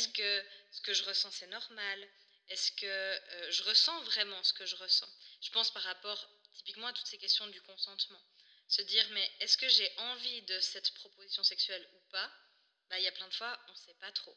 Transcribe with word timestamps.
Est-ce 0.00 0.08
que 0.08 0.44
ce 0.70 0.80
que 0.80 0.94
je 0.94 1.04
ressens, 1.04 1.30
c'est 1.30 1.46
normal? 1.48 2.08
Est-ce 2.48 2.72
que 2.72 2.86
euh, 2.86 3.50
je 3.50 3.62
ressens 3.64 4.00
vraiment 4.04 4.42
ce 4.42 4.54
que 4.54 4.64
je 4.64 4.74
ressens? 4.76 5.08
Je 5.42 5.50
pense 5.50 5.70
par 5.74 5.82
rapport 5.82 6.26
typiquement 6.54 6.86
à 6.86 6.92
toutes 6.94 7.06
ces 7.06 7.18
questions 7.18 7.46
du 7.48 7.60
consentement. 7.60 8.22
Se 8.66 8.80
dire, 8.80 9.06
mais 9.10 9.30
est-ce 9.40 9.58
que 9.58 9.68
j'ai 9.68 9.92
envie 9.98 10.40
de 10.42 10.58
cette 10.60 10.94
proposition 10.94 11.44
sexuelle 11.44 11.86
ou 11.92 12.00
pas? 12.10 12.30
Bah, 12.88 12.98
il 12.98 13.04
y 13.04 13.08
a 13.08 13.12
plein 13.12 13.28
de 13.28 13.34
fois, 13.34 13.58
on 13.68 13.72
ne 13.72 13.76
sait 13.76 13.96
pas 14.00 14.10
trop. 14.12 14.34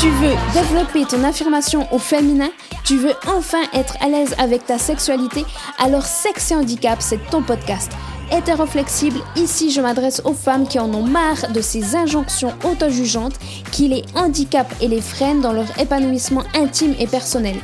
Tu 0.00 0.08
veux 0.08 0.34
développer 0.54 1.04
ton 1.04 1.22
affirmation 1.24 1.86
au 1.92 1.98
féminin? 1.98 2.48
Tu 2.86 2.96
veux 2.96 3.12
enfin 3.26 3.60
être 3.74 3.98
à 4.00 4.08
l'aise 4.08 4.34
avec 4.38 4.64
ta 4.64 4.78
sexualité? 4.78 5.44
Alors 5.78 6.06
Sexe 6.06 6.52
et 6.52 6.54
Handicap, 6.54 7.02
c'est 7.02 7.20
ton 7.30 7.42
podcast. 7.42 7.92
Hétéroflexible, 8.32 9.20
ici 9.36 9.70
je 9.70 9.82
m'adresse 9.82 10.22
aux 10.24 10.32
femmes 10.32 10.66
qui 10.66 10.78
en 10.78 10.94
ont 10.94 11.02
marre 11.02 11.52
de 11.52 11.60
ces 11.60 11.96
injonctions 11.96 12.54
auto-jugeantes 12.64 13.38
qui 13.72 13.88
les 13.88 14.02
handicapent 14.14 14.74
et 14.80 14.88
les 14.88 15.02
freinent 15.02 15.42
dans 15.42 15.52
leur 15.52 15.78
épanouissement 15.78 16.44
intime 16.54 16.94
et 16.98 17.06
personnel. 17.06 17.56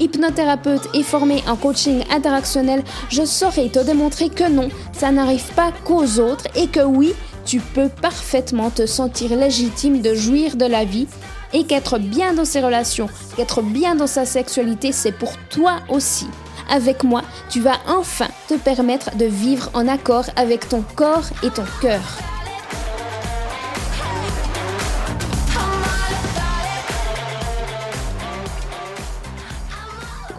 Hypnothérapeute 0.00 0.88
et 0.94 1.02
formée 1.02 1.44
en 1.46 1.56
coaching 1.56 2.04
interactionnel, 2.10 2.82
je 3.10 3.26
saurais 3.26 3.68
te 3.68 3.80
démontrer 3.80 4.30
que 4.30 4.48
non, 4.48 4.70
ça 4.94 5.12
n'arrive 5.12 5.52
pas 5.54 5.72
qu'aux 5.84 6.20
autres 6.20 6.46
et 6.54 6.68
que 6.68 6.80
oui, 6.80 7.12
tu 7.44 7.60
peux 7.60 7.90
parfaitement 7.90 8.70
te 8.70 8.86
sentir 8.86 9.36
légitime 9.36 10.00
de 10.00 10.14
jouir 10.14 10.56
de 10.56 10.64
la 10.64 10.86
vie 10.86 11.06
et 11.52 11.64
qu'être 11.64 11.98
bien 11.98 12.32
dans 12.34 12.44
ses 12.44 12.60
relations, 12.60 13.08
qu'être 13.36 13.62
bien 13.62 13.94
dans 13.94 14.06
sa 14.06 14.24
sexualité, 14.24 14.92
c'est 14.92 15.12
pour 15.12 15.32
toi 15.50 15.80
aussi. 15.88 16.26
Avec 16.70 17.04
moi, 17.04 17.22
tu 17.50 17.60
vas 17.60 17.76
enfin 17.86 18.28
te 18.48 18.54
permettre 18.54 19.16
de 19.16 19.26
vivre 19.26 19.70
en 19.74 19.88
accord 19.88 20.26
avec 20.36 20.68
ton 20.68 20.82
corps 20.94 21.28
et 21.42 21.50
ton 21.50 21.64
cœur. 21.80 22.00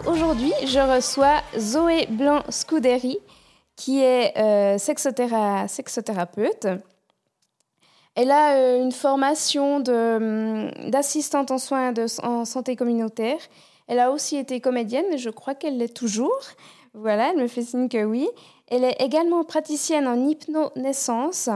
Aujourd'hui, 0.06 0.52
je 0.66 0.78
reçois 0.78 1.42
Zoé 1.58 2.06
Blanc-Scudery, 2.10 3.18
qui 3.76 4.02
est 4.02 4.36
euh, 4.36 4.78
sexothérapeute 4.78 6.66
elle 8.14 8.30
a 8.30 8.56
euh, 8.56 8.82
une 8.82 8.92
formation 8.92 9.76
hum, 9.76 10.70
d'assistante 10.88 11.50
en 11.50 11.58
soins 11.58 11.92
en 12.22 12.44
santé 12.44 12.76
communautaire. 12.76 13.38
Elle 13.86 13.98
a 13.98 14.10
aussi 14.10 14.36
été 14.36 14.60
comédienne, 14.60 15.06
mais 15.10 15.18
je 15.18 15.30
crois 15.30 15.54
qu'elle 15.54 15.78
l'est 15.78 15.94
toujours. 15.94 16.40
Voilà, 16.94 17.30
elle 17.30 17.38
me 17.38 17.48
fait 17.48 17.62
signe 17.62 17.88
que 17.88 18.04
oui. 18.04 18.28
Elle 18.68 18.84
est 18.84 19.00
également 19.00 19.44
praticienne 19.44 20.06
en 20.06 20.26
hypnonaissance. 20.26 21.50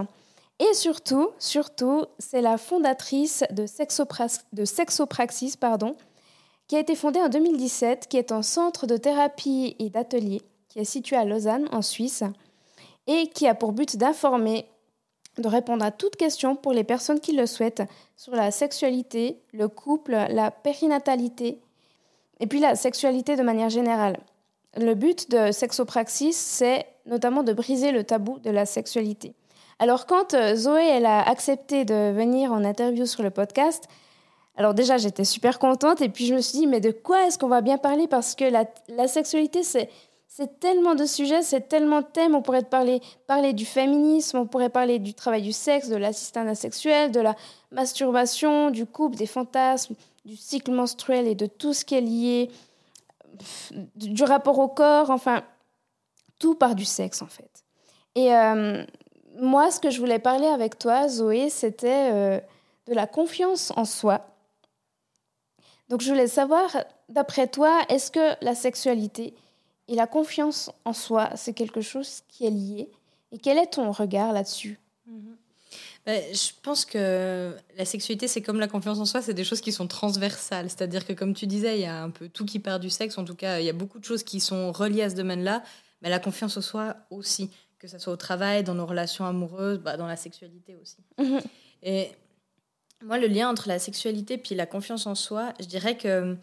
Et 0.59 0.75
surtout, 0.75 1.31
surtout, 1.39 2.05
c'est 2.19 2.42
la 2.42 2.59
fondatrice 2.59 3.45
de, 3.51 3.64
de 4.53 4.64
Sexopraxis, 4.64 5.56
pardon, 5.56 5.95
qui 6.67 6.75
a 6.75 6.81
été 6.81 6.97
fondée 6.97 7.20
en 7.20 7.29
2017, 7.29 8.09
qui 8.09 8.17
est 8.17 8.33
un 8.33 8.42
centre 8.42 8.86
de 8.86 8.97
thérapie 8.97 9.77
et 9.79 9.89
d'atelier, 9.89 10.42
qui 10.69 10.81
est 10.81 10.84
situé 10.84 11.17
à 11.17 11.25
Lausanne, 11.25 11.69
en 11.70 11.81
Suisse, 11.81 12.25
et 13.06 13.29
qui 13.29 13.47
a 13.47 13.55
pour 13.55 13.73
but 13.73 13.97
d'informer 13.97 14.67
de 15.41 15.48
répondre 15.48 15.84
à 15.84 15.91
toutes 15.91 16.17
questions 16.17 16.56
pour 16.56 16.72
les 16.72 16.84
personnes 16.84 17.20
qui 17.20 17.33
le 17.33 17.47
souhaitent 17.47 17.83
sur 18.17 18.34
la 18.34 18.50
sexualité, 18.50 19.39
le 19.53 19.69
couple, 19.69 20.12
la 20.12 20.50
périnatalité 20.50 21.61
et 22.41 22.47
puis 22.47 22.61
la 22.61 22.75
sexualité 22.75 23.36
de 23.36 23.42
manière 23.42 23.70
générale. 23.70 24.19
Le 24.77 24.95
but 24.95 25.30
de 25.30 25.50
Sexopraxis, 25.50 26.34
c'est 26.34 26.86
notamment 27.06 27.42
de 27.42 27.53
briser 27.53 27.91
le 27.91 28.05
tabou 28.05 28.39
de 28.39 28.50
la 28.50 28.67
sexualité. 28.67 29.34
Alors 29.78 30.06
quand 30.06 30.34
euh, 30.34 30.55
Zoé 30.56 30.84
elle 30.86 31.06
a 31.06 31.22
accepté 31.22 31.84
de 31.84 32.12
venir 32.12 32.52
en 32.52 32.64
interview 32.64 33.06
sur 33.06 33.23
le 33.23 33.30
podcast, 33.30 33.89
alors 34.56 34.75
déjà 34.75 34.98
j'étais 34.98 35.24
super 35.24 35.58
contente 35.58 36.01
et 36.02 36.08
puis 36.08 36.27
je 36.27 36.34
me 36.34 36.40
suis 36.40 36.58
dit 36.58 36.67
mais 36.67 36.80
de 36.80 36.90
quoi 36.90 37.27
est-ce 37.27 37.39
qu'on 37.39 37.48
va 37.48 37.61
bien 37.61 37.79
parler? 37.79 38.08
Parce 38.08 38.34
que 38.34 38.45
la, 38.45 38.64
la 38.89 39.07
sexualité 39.07 39.63
c'est 39.63 39.89
c'est 40.39 40.61
tellement 40.61 40.95
de 40.95 41.05
sujets, 41.05 41.43
c'est 41.43 41.69
tellement 41.69 42.01
de 42.01 42.07
thèmes. 42.07 42.37
On 42.37 42.43
pourrait 42.43 42.63
parler, 42.63 43.01
parler 43.27 43.53
du 43.53 43.67
féminisme, 43.67 44.39
on 44.39 44.47
pourrait 44.47 44.69
parler 44.69 45.01
du 45.01 45.13
travail 45.13 45.43
du 45.43 45.53
sexe, 45.53 45.89
de 45.89 45.97
l'assistance 45.97 46.61
sexuelle, 46.61 47.11
de 47.11 47.19
la 47.19 47.35
masturbation, 47.73 48.71
du 48.71 48.87
couple, 48.87 49.17
des 49.17 49.27
fantasmes, 49.27 49.97
du 50.25 50.37
cycle 50.37 50.71
menstruel 50.71 51.27
et 51.27 51.35
de 51.35 51.47
tout 51.47 51.73
ce 51.73 51.85
qui 51.85 51.97
est 51.97 52.01
lié, 52.01 52.53
du 53.97 54.23
rapport 54.23 54.61
au 54.61 54.69
corps, 54.69 55.11
enfin, 55.11 55.43
tout 56.39 56.55
part 56.55 56.77
du 56.77 56.85
sexe 56.85 57.20
en 57.20 57.27
fait. 57.27 57.65
Et 58.15 58.33
euh, 58.33 58.85
moi, 59.41 59.73
ce 59.73 59.81
que 59.81 59.91
je 59.91 59.99
voulais 59.99 60.20
parler 60.20 60.47
avec 60.47 60.79
toi, 60.79 61.09
Zoé, 61.09 61.51
c'était 61.51 62.13
euh, 62.13 62.41
de 62.87 62.95
la 62.95 63.09
confiance 63.09 63.73
en 63.75 63.85
soi. 63.85 64.20
Donc 65.89 66.01
je 66.01 66.09
voulais 66.09 66.29
savoir, 66.29 66.85
d'après 67.09 67.49
toi, 67.49 67.81
est-ce 67.89 68.13
que 68.13 68.37
la 68.45 68.55
sexualité 68.55 69.35
et 69.89 69.95
la 69.95 70.07
confiance 70.07 70.71
en 70.85 70.93
soi, 70.93 71.31
c'est 71.35 71.55
quelque 71.55 71.81
chose 71.81 72.21
qui 72.29 72.47
est 72.47 72.51
lié. 72.51 72.91
Et 73.33 73.39
quel 73.39 73.59
est 73.59 73.67
ton 73.67 73.91
regard 73.91 74.33
là-dessus? 74.33 74.79
Mhm. 75.07 75.37
ben, 76.07 76.23
Je 76.35 76.51
pense 76.63 76.85
que 76.85 77.57
la 77.77 77.85
sexualité, 77.85 78.29
c'est 78.29 78.43
comme 78.43 78.61
la 78.61 78.69
confiance 78.69 78.99
en 78.99 79.07
soi, 79.07 79.23
c'est 79.23 79.35
des 79.35 79.45
choses 79.45 79.63
qui 79.63 79.73
sont 79.73 79.87
transversales. 79.87 80.69
C'est-à-dire 80.69 81.07
que, 81.07 81.15
comme 81.15 81.35
tu 81.35 81.47
disais, 81.47 81.79
il 81.79 81.83
y 81.83 81.87
a 81.87 82.03
un 82.03 82.11
peu 82.11 82.29
tout 82.29 82.45
qui 82.45 82.59
part 82.59 82.81
du 82.81 82.91
sexe. 82.91 83.17
En 83.17 83.25
tout 83.25 83.35
cas, 83.35 83.61
il 83.61 83.67
y 83.67 83.71
a 83.71 83.75
beaucoup 83.75 83.99
de 83.99 84.05
choses 84.05 84.23
qui 84.23 84.41
sont 84.41 84.73
reliées 84.73 85.03
à 85.03 85.11
ce 85.11 85.15
domaine-là. 85.15 85.63
Mais 86.03 86.11
la 86.11 86.19
confiance 86.19 86.57
en 86.57 86.63
soi 86.63 86.97
aussi, 87.11 87.51
que 87.79 87.89
ce 87.89 87.99
soit 87.99 88.13
au 88.13 88.17
travail, 88.17 88.65
dans 88.65 88.75
nos 88.75 88.87
relations 88.87 89.25
amoureuses, 89.25 89.79
bah, 89.79 89.97
dans 89.97 90.07
la 90.07 90.17
sexualité 90.17 90.77
aussi. 90.77 90.99
Mhm. 91.19 91.41
Et 91.83 92.11
moi, 93.03 93.19
le 93.19 93.27
lien 93.27 93.49
entre 93.49 93.69
la 93.69 93.79
sexualité 93.79 94.39
puis 94.39 94.55
la 94.55 94.67
confiance 94.67 95.07
en 95.07 95.15
soi, 95.15 95.55
je 95.61 95.67
dirais 95.67 95.97
que 95.97 96.37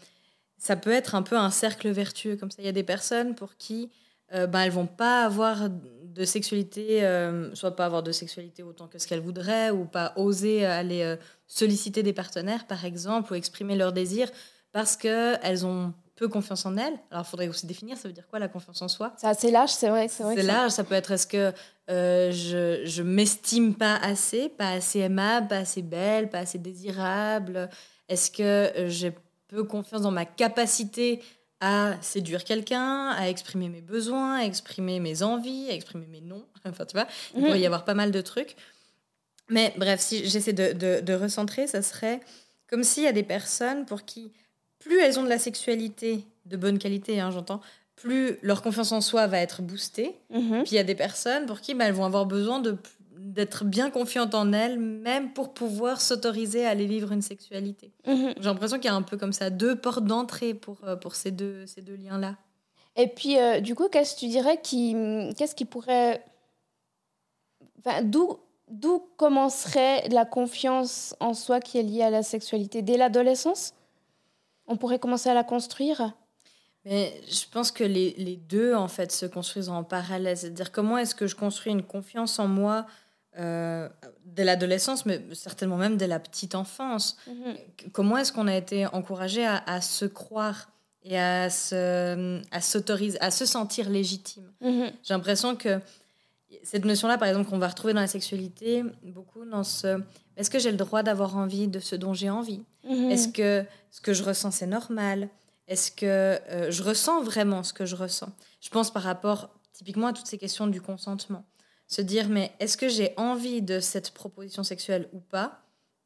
ça 0.57 0.75
peut 0.75 0.91
être 0.91 1.15
un 1.15 1.21
peu 1.21 1.37
un 1.37 1.49
cercle 1.49 1.89
vertueux 1.89 2.35
comme 2.35 2.51
ça. 2.51 2.57
Il 2.59 2.65
y 2.65 2.69
a 2.69 2.73
des 2.73 2.83
personnes 2.83 3.35
pour 3.35 3.57
qui 3.57 3.91
euh, 4.33 4.47
ben, 4.47 4.61
elles 4.61 4.71
vont 4.71 4.87
pas 4.87 5.23
avoir 5.23 5.69
de 5.69 6.25
sexualité, 6.25 7.03
euh, 7.03 7.53
soit 7.53 7.75
pas 7.75 7.85
avoir 7.85 8.01
de 8.01 8.11
sexualité 8.11 8.63
autant 8.63 8.87
que 8.87 8.97
ce 8.97 9.07
qu'elles 9.07 9.21
voudraient, 9.21 9.69
ou 9.69 9.85
pas 9.85 10.13
oser 10.15 10.65
aller 10.65 11.03
euh, 11.03 11.15
solliciter 11.45 12.01
des 12.01 12.13
partenaires, 12.13 12.65
par 12.65 12.85
exemple, 12.85 13.33
ou 13.33 13.35
exprimer 13.35 13.75
leurs 13.75 13.93
désirs, 13.93 14.31
parce 14.71 14.97
qu'elles 14.97 15.65
ont 15.65 15.93
peu 16.15 16.27
confiance 16.27 16.65
en 16.65 16.75
elles. 16.77 16.97
Alors, 17.11 17.25
il 17.25 17.29
faudrait 17.29 17.47
aussi 17.49 17.67
définir, 17.67 17.97
ça 17.97 18.07
veut 18.07 18.13
dire 18.13 18.27
quoi 18.27 18.39
la 18.39 18.47
confiance 18.47 18.81
en 18.81 18.87
soi? 18.87 19.13
C'est 19.17 19.27
assez 19.27 19.51
large, 19.51 19.71
c'est 19.71 19.89
vrai. 19.89 20.07
C'est 20.07 20.43
large, 20.43 20.71
ça 20.71 20.83
peut 20.83 20.95
être 20.95 21.11
est-ce 21.11 21.27
que 21.27 21.51
je, 21.87 22.81
je 22.85 23.03
m'estime 23.03 23.75
pas 23.75 23.97
assez, 23.97 24.49
pas 24.49 24.69
assez 24.69 24.99
aimable, 24.99 25.49
pas 25.49 25.57
assez 25.57 25.81
belle, 25.81 26.29
pas 26.29 26.39
assez 26.39 26.57
désirable? 26.57 27.69
Est-ce 28.07 28.31
que 28.31 28.87
j'ai 28.87 29.13
peu 29.47 29.63
confiance 29.63 30.01
dans 30.01 30.11
ma 30.11 30.25
capacité 30.25 31.21
à 31.61 31.95
séduire 32.01 32.43
quelqu'un, 32.43 33.09
à 33.09 33.29
exprimer 33.29 33.69
mes 33.69 33.81
besoins, 33.81 34.37
à 34.39 34.43
exprimer 34.43 34.99
mes 34.99 35.23
envies, 35.23 35.69
à 35.69 35.73
exprimer 35.73 36.07
mes 36.07 36.21
noms. 36.21 36.45
Enfin, 36.67 36.85
tu 36.85 36.93
vois, 36.93 37.07
il 37.35 37.41
pourrait 37.41 37.59
y 37.59 37.61
mhm. 37.61 37.65
avoir 37.67 37.85
pas 37.85 37.93
mal 37.93 38.11
de 38.11 38.21
trucs. 38.21 38.55
Mais 39.49 39.71
bref, 39.77 39.99
si 39.99 40.27
j'essaie 40.27 40.53
de, 40.53 40.99
de, 40.99 41.13
recentrer, 41.13 41.67
ça 41.67 41.83
serait 41.83 42.19
comme 42.67 42.83
s'il 42.83 43.03
y 43.03 43.07
a 43.07 43.11
des 43.11 43.23
personnes 43.23 43.85
pour 43.85 44.03
qui, 44.03 44.31
plus 44.79 44.99
elles 44.99 45.19
ont 45.19 45.23
de 45.23 45.29
la 45.29 45.37
sexualité 45.37 46.25
de 46.45 46.57
bonne 46.57 46.79
qualité, 46.79 47.19
hein, 47.19 47.29
j'entends, 47.29 47.61
plus 47.95 48.37
leur 48.41 48.63
confiance 48.63 48.91
en 48.91 49.01
soi 49.01 49.27
va 49.27 49.37
être 49.37 49.61
boostée. 49.61 50.15
Mhm. 50.31 50.63
Puis 50.63 50.71
il 50.71 50.75
y 50.75 50.79
a 50.79 50.83
des 50.83 50.95
personnes 50.95 51.45
pour 51.45 51.61
qui 51.61 51.75
bah, 51.75 51.85
elles 51.85 51.93
vont 51.93 52.05
avoir 52.05 52.25
besoin 52.25 52.59
de 52.59 52.77
d'être 53.25 53.65
bien 53.65 53.89
confiante 53.89 54.35
en 54.35 54.53
elle, 54.53 54.79
même 54.79 55.33
pour 55.33 55.53
pouvoir 55.53 55.99
s'autoriser 55.99 56.65
à 56.65 56.69
aller 56.69 56.85
vivre 56.85 57.11
une 57.11 57.23
sexualité. 57.23 57.91
Mhm. 58.05 58.33
J'ai 58.37 58.43
l'impression 58.43 58.77
qu'il 58.77 58.85
y 58.85 58.93
a 58.93 58.95
un 58.95 59.01
peu 59.01 59.17
comme 59.17 59.33
ça 59.33 59.49
deux 59.49 59.75
portes 59.75 60.05
d'entrée 60.05 60.53
pour, 60.53 60.77
euh, 60.83 60.95
pour 60.95 61.15
ces 61.15 61.31
deux, 61.31 61.65
ces 61.65 61.81
deux 61.81 61.95
liens-là. 61.95 62.35
Et 62.95 63.07
puis, 63.07 63.39
euh, 63.39 63.59
du 63.59 63.73
coup, 63.73 63.89
qu'est-ce 63.89 64.15
que 64.15 64.19
tu 64.19 64.27
dirais 64.27 64.59
qui, 64.61 64.95
Qu'est-ce 65.37 65.55
qui 65.55 65.65
pourrait. 65.65 66.23
Enfin, 67.79 68.03
d'où, 68.03 68.37
d'où 68.69 69.03
commencerait 69.17 70.07
la 70.09 70.25
confiance 70.25 71.15
en 71.19 71.33
soi 71.33 71.59
qui 71.59 71.79
est 71.79 71.83
liée 71.83 72.03
à 72.03 72.11
la 72.11 72.23
sexualité? 72.23 72.83
Dès 72.83 72.97
l'adolescence 72.97 73.73
On 74.67 74.77
pourrait 74.77 74.99
commencer 74.99 75.29
à 75.29 75.33
la 75.33 75.43
construire? 75.43 76.13
Mais 76.85 77.19
je 77.27 77.45
pense 77.51 77.71
que 77.71 77.83
les, 77.83 78.11
les, 78.17 78.37
deux, 78.37 78.75
en 78.75 78.87
fait, 78.87 79.11
se 79.11 79.25
construisent 79.25 79.69
en 79.69 79.83
parallèle. 79.83 80.37
C'est-à-dire, 80.37 80.71
comment 80.71 80.99
est-ce 80.99 81.15
que 81.15 81.25
je 81.25 81.35
construis 81.35 81.73
une 81.73 81.83
confiance 81.83 82.37
en 82.37 82.47
moi 82.47 82.85
euh, 83.37 83.89
dès 84.23 84.43
l'adolescence, 84.43 85.05
mais 85.05 85.21
certainement 85.33 85.77
même 85.77 85.97
dès 85.97 86.07
la 86.07 86.19
petite 86.19 86.55
enfance. 86.55 87.17
Mhm. 87.27 87.55
Comment 87.91 88.17
est-ce 88.17 88.31
qu'on 88.31 88.47
a 88.47 88.55
été 88.55 88.85
encouragé 88.87 89.45
à, 89.45 89.81
se 89.81 90.05
croire 90.05 90.69
et 91.03 91.19
à 91.19 91.49
se, 91.49 92.41
à 92.51 92.61
s'autoriser, 92.61 93.19
à 93.21 93.31
se 93.31 93.45
sentir 93.45 93.89
légitime 93.89 94.51
mhm. 94.61 94.91
J'ai 95.03 95.13
l'impression 95.13 95.55
que 95.55 95.79
cette 96.63 96.85
notion-là, 96.85 97.17
par 97.17 97.27
exemple, 97.27 97.49
qu'on 97.49 97.57
va 97.57 97.67
retrouver 97.67 97.93
dans 97.93 98.01
la 98.01 98.07
sexualité, 98.07 98.83
beaucoup 99.03 99.45
dans 99.45 99.63
ce 99.63 99.99
est-ce 100.37 100.49
que 100.49 100.59
j'ai 100.59 100.71
le 100.71 100.77
droit 100.77 101.01
d'avoir 101.01 101.37
envie 101.37 101.67
de 101.67 101.79
ce 101.79 101.95
dont 101.95 102.13
j'ai 102.13 102.29
envie 102.29 102.63
mhm. 102.83 103.11
Est-ce 103.11 103.27
que 103.29 103.65
ce 103.91 104.01
que 104.01 104.13
je 104.13 104.23
ressens, 104.23 104.51
c'est 104.51 104.67
normal 104.67 105.29
Est-ce 105.67 105.91
que 105.91 106.05
euh, 106.05 106.71
je 106.71 106.83
ressens 106.83 107.21
vraiment 107.21 107.63
ce 107.63 107.73
que 107.73 107.85
je 107.85 107.95
ressens? 107.95 108.29
Je 108.61 108.69
pense 108.69 108.91
par 108.91 109.03
rapport 109.03 109.49
typiquement 109.73 110.07
à 110.07 110.13
toutes 110.13 110.27
ces 110.27 110.37
questions 110.37 110.67
du 110.67 110.81
consentement. 110.81 111.45
Se 111.87 112.01
dire, 112.01 112.29
mais 112.29 112.51
est-ce 112.59 112.77
que 112.77 112.89
j'ai 112.89 113.13
envie 113.17 113.61
de 113.61 113.79
cette 113.79 114.11
proposition 114.11 114.63
sexuelle 114.63 115.07
ou 115.13 115.19
pas? 115.19 115.59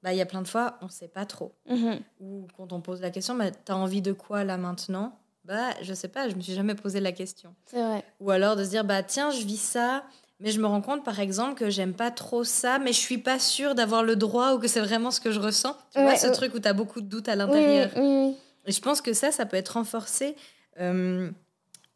Bah, 0.04 0.14
Il 0.14 0.18
y 0.18 0.22
a 0.22 0.26
plein 0.26 0.42
de 0.42 0.48
fois, 0.48 0.78
on 0.82 0.86
ne 0.86 0.92
sait 0.92 1.08
pas 1.08 1.26
trop. 1.26 1.54
Mhm. 1.70 2.00
Ou 2.20 2.48
quand 2.56 2.74
on 2.74 2.82
pose 2.82 3.02
la 3.02 3.10
question, 3.12 3.36
bah, 3.36 3.52
tu 3.52 3.72
as 3.72 3.76
envie 3.78 4.02
de 4.02 4.12
quoi 4.14 4.44
là 4.44 4.58
maintenant? 4.58 5.18
Bah, 5.46 5.70
je 5.82 5.94
sais 5.94 6.08
pas, 6.10 6.30
je 6.30 6.36
me 6.36 6.42
suis 6.42 6.54
jamais 6.54 6.76
posé 6.76 7.00
la 7.00 7.12
question. 7.12 7.56
Vrai. 7.72 8.04
Ou 8.20 8.30
alors 8.32 8.56
de 8.56 8.64
se 8.64 8.70
dire, 8.70 8.84
bah 8.84 9.02
tiens, 9.04 9.32
je 9.32 9.44
vis 9.46 9.58
ça, 9.60 10.04
mais 10.40 10.52
je 10.52 10.60
me 10.60 10.68
rends 10.68 10.82
compte 10.82 11.04
par 11.04 11.20
exemple 11.20 11.56
que 11.56 11.70
j'aime 11.70 11.94
pas 11.94 12.12
trop 12.12 12.44
ça, 12.44 12.78
mais 12.78 12.92
je 12.94 13.00
suis 13.00 13.18
pas 13.18 13.40
sûre 13.40 13.74
d'avoir 13.74 14.04
le 14.04 14.16
droit 14.16 14.54
ou 14.54 14.60
que 14.60 14.68
c'est 14.68 14.82
vraiment 14.82 15.12
ce 15.12 15.20
que 15.22 15.32
je 15.32 15.40
ressens. 15.40 15.76
Tu 15.94 16.02
vois, 16.02 16.16
ce 16.18 16.28
ouais. 16.28 16.34
truc 16.34 16.54
où 16.54 16.60
tu 16.60 16.68
as 16.68 16.74
beaucoup 16.74 17.02
de 17.02 17.08
doutes 17.08 17.28
à 17.30 17.32
Oui, 17.34 17.38
l'intérieur. 17.40 17.90
oui, 17.96 18.02
oui. 18.28 18.36
Et 18.66 18.72
je 18.72 18.82
pense 18.82 19.02
que 19.02 19.14
ça, 19.14 19.32
ça 19.32 19.46
peut 19.46 19.58
être 19.58 19.70
renforcé 19.70 20.36
euh, 20.80 21.32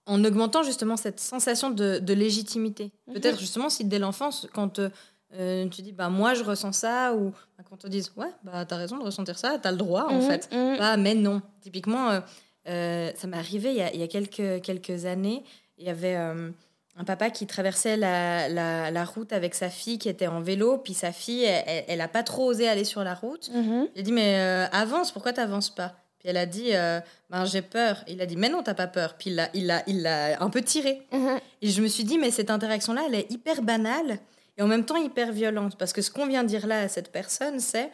en 0.05 0.23
augmentant 0.25 0.63
justement 0.63 0.97
cette 0.97 1.19
sensation 1.19 1.69
de, 1.69 2.00
de 2.00 2.13
légitimité. 2.13 2.91
Mhm. 3.07 3.13
Peut-être 3.15 3.39
justement 3.39 3.69
si 3.69 3.85
dès 3.85 4.00
l'enfance, 4.00 4.47
quand 4.53 4.79
euh, 4.79 4.89
euh, 5.35 5.67
tu 5.69 5.81
dis, 5.81 5.91
bah 5.94 6.09
moi 6.09 6.33
je 6.33 6.44
ressens 6.44 6.73
ça, 6.73 7.13
ou 7.13 7.29
bah, 7.57 7.63
quand 7.67 7.75
on 7.75 7.77
te 7.77 7.88
dise, 7.88 8.11
ouais, 8.17 8.27
bah 8.44 8.65
t'as 8.65 8.75
raison 8.77 8.97
de 8.97 9.03
ressentir 9.03 9.38
ça, 9.39 9.57
t'as 9.61 9.71
le 9.71 9.77
droit 9.77 10.07
en 10.09 10.15
Mhm, 10.15 10.21
fait. 10.21 10.50
mhm. 10.51 10.77
Ah, 10.79 10.97
mais 10.97 11.15
non. 11.15 11.41
Typiquement, 11.61 12.09
euh, 12.09 12.19
euh, 12.67 13.11
ça 13.15 13.27
m'est 13.27 13.38
arrivé 13.38 13.69
il 13.71 13.77
y 13.77 13.81
a, 13.81 13.94
il 13.94 14.00
y 14.00 14.03
a 14.03 14.07
quelques, 14.07 14.61
quelques 14.61 15.05
années. 15.05 15.44
Il 15.77 15.85
y 15.85 15.89
avait 15.89 16.15
un 16.15 17.03
papa 17.05 17.29
qui 17.31 17.47
traversait 17.47 17.97
la, 17.97 18.47
la, 18.47 18.91
la 18.91 19.05
route 19.05 19.33
avec 19.33 19.55
sa 19.55 19.69
fille 19.69 19.97
qui 19.97 20.07
était 20.07 20.27
en 20.27 20.39
vélo. 20.41 20.77
Puis 20.77 20.94
sa 20.94 21.11
fille, 21.11 21.44
elle, 21.44 21.63
elle, 21.65 21.85
elle 21.88 22.01
a 22.01 22.07
pas 22.07 22.21
trop 22.23 22.45
osé 22.45 22.67
aller 22.69 22.83
sur 22.83 23.03
la 23.03 23.15
route. 23.15 23.50
A 23.97 24.01
dit, 24.01 24.11
mais 24.11 24.35
avance, 24.71 25.11
pourquoi 25.11 25.33
t'avances 25.33 25.71
pas? 25.71 25.95
Puis 26.24 26.30
elle 26.30 26.38
a 26.38 26.46
dit, 26.46 26.70
euh, 26.74 27.02
ben, 27.30 27.44
j'ai 27.44 27.62
peur. 27.62 28.02
Il 28.08 28.22
a 28.22 28.25
dit, 28.25 28.38
mais 28.38 28.48
non, 28.48 28.64
t'as 28.64 28.74
pas 28.74 28.88
peur. 28.88 29.16
Puis 29.18 29.30
il 29.30 29.36
l'a 29.36 29.50
il 29.54 29.66
l'a- 29.68 29.84
il 29.88 30.02
l'a 30.04 30.42
un 30.42 30.50
peu 30.50 30.62
tiré. 30.62 31.06
Mhm. 31.12 31.38
Et 31.62 31.68
je 31.70 31.81
me 31.81 31.88
suis 31.88 32.06
dit, 32.06 32.18
mais 32.18 32.31
cette 32.31 32.50
interaction-là, 32.50 33.04
elle 33.08 33.16
est 33.16 33.30
hyper 33.30 33.62
banale 33.62 34.20
et 34.58 34.62
en 34.62 34.68
même 34.68 34.86
temps 34.86 34.96
hyper 34.96 35.34
violente. 35.34 35.78
Parce 35.78 35.92
que 35.92 36.02
ce 36.02 36.10
qu'on 36.12 36.25
vient 36.25 36.44
de 36.44 36.48
dire 36.48 36.66
là 36.66 36.80
à 36.80 36.88
cette 36.88 37.12
personne, 37.12 37.60
c'est 37.60 37.92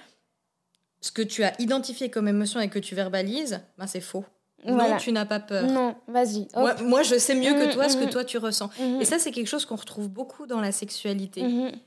ce 1.02 1.12
que 1.12 1.24
tu 1.24 1.44
as 1.44 1.60
identifié 1.60 2.10
comme 2.12 2.28
émotion 2.28 2.60
et 2.60 2.70
que 2.70 2.78
tu 2.80 2.94
verbalises, 2.94 3.62
ben, 3.80 3.88
c'est 3.88 4.02
faux. 4.02 4.26
Voilà. 4.66 4.90
Non, 4.90 4.98
tu 4.98 5.12
n'as 5.14 5.26
pas 5.26 5.40
peur. 5.40 5.64
Non, 5.72 5.96
vas-y. 6.08 6.50
Moi, 6.54 6.76
moi, 6.84 7.02
je 7.02 7.18
sais 7.18 7.34
mieux 7.34 7.54
que 7.54 7.68
Mhm, 7.68 7.74
toi 7.74 7.88
ce 7.90 7.96
que 7.98 8.04
mhm. 8.04 8.10
toi 8.10 8.26
tu 8.26 8.38
ressens. 8.38 8.70
Et 9.00 9.06
ça, 9.06 9.18
c'est 9.18 9.31
quelque 9.31 9.48
chose 9.48 9.66
qu'on 9.66 9.78
retrouve 9.78 10.10
beaucoup 10.10 10.46
dans 10.48 10.60
la 10.60 10.74
sexualité. 10.74 11.42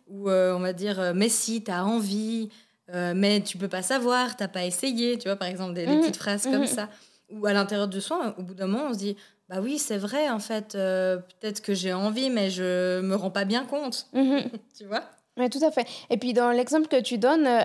Où 0.08 0.28
euh, 0.30 0.56
on 0.56 0.60
va 0.60 0.72
dire, 0.72 0.98
euh, 0.98 1.12
mais 1.14 1.28
si, 1.28 1.62
t'as 1.62 1.82
envie, 1.82 2.48
euh, 2.92 3.12
mais 3.16 3.40
tu 3.40 3.56
peux 3.58 3.68
pas 3.68 3.82
savoir, 3.82 4.36
t'as 4.36 4.48
pas 4.48 4.64
essayé. 4.64 5.18
Tu 5.18 5.28
vois, 5.28 5.36
par 5.36 5.48
exemple, 5.48 5.74
des, 5.74 5.86
des 5.86 5.92
Mhm, 5.94 6.00
petites 6.00 6.16
phrases 6.16 6.44
comme 6.44 6.60
mhm. 6.62 6.66
ça. 6.66 6.88
Ou 7.30 7.46
à 7.46 7.52
l'intérieur 7.52 7.88
de 7.88 7.98
soi, 8.00 8.34
au 8.38 8.42
bout 8.42 8.54
d'un 8.54 8.66
moment, 8.66 8.86
on 8.90 8.92
se 8.92 8.98
dit, 8.98 9.16
bah 9.48 9.56
oui, 9.62 9.78
c'est 9.78 9.96
vrai, 9.96 10.28
en 10.28 10.38
fait, 10.38 10.74
euh, 10.74 11.16
peut-être 11.16 11.62
que 11.62 11.72
j'ai 11.74 11.92
envie, 11.94 12.28
mais 12.30 12.50
je 12.50 13.00
me 13.00 13.14
rends 13.14 13.30
pas 13.30 13.44
bien 13.44 13.64
compte. 13.64 14.06
Mhm. 14.12 14.50
Tu 14.78 14.84
vois? 14.86 15.02
Oui, 15.38 15.48
tout 15.48 15.64
à 15.64 15.70
fait. 15.70 15.86
Et 16.10 16.18
puis, 16.18 16.34
dans 16.34 16.50
l'exemple 16.50 16.88
que 16.88 17.00
tu 17.00 17.16
donnes, 17.18 17.46
euh, 17.46 17.62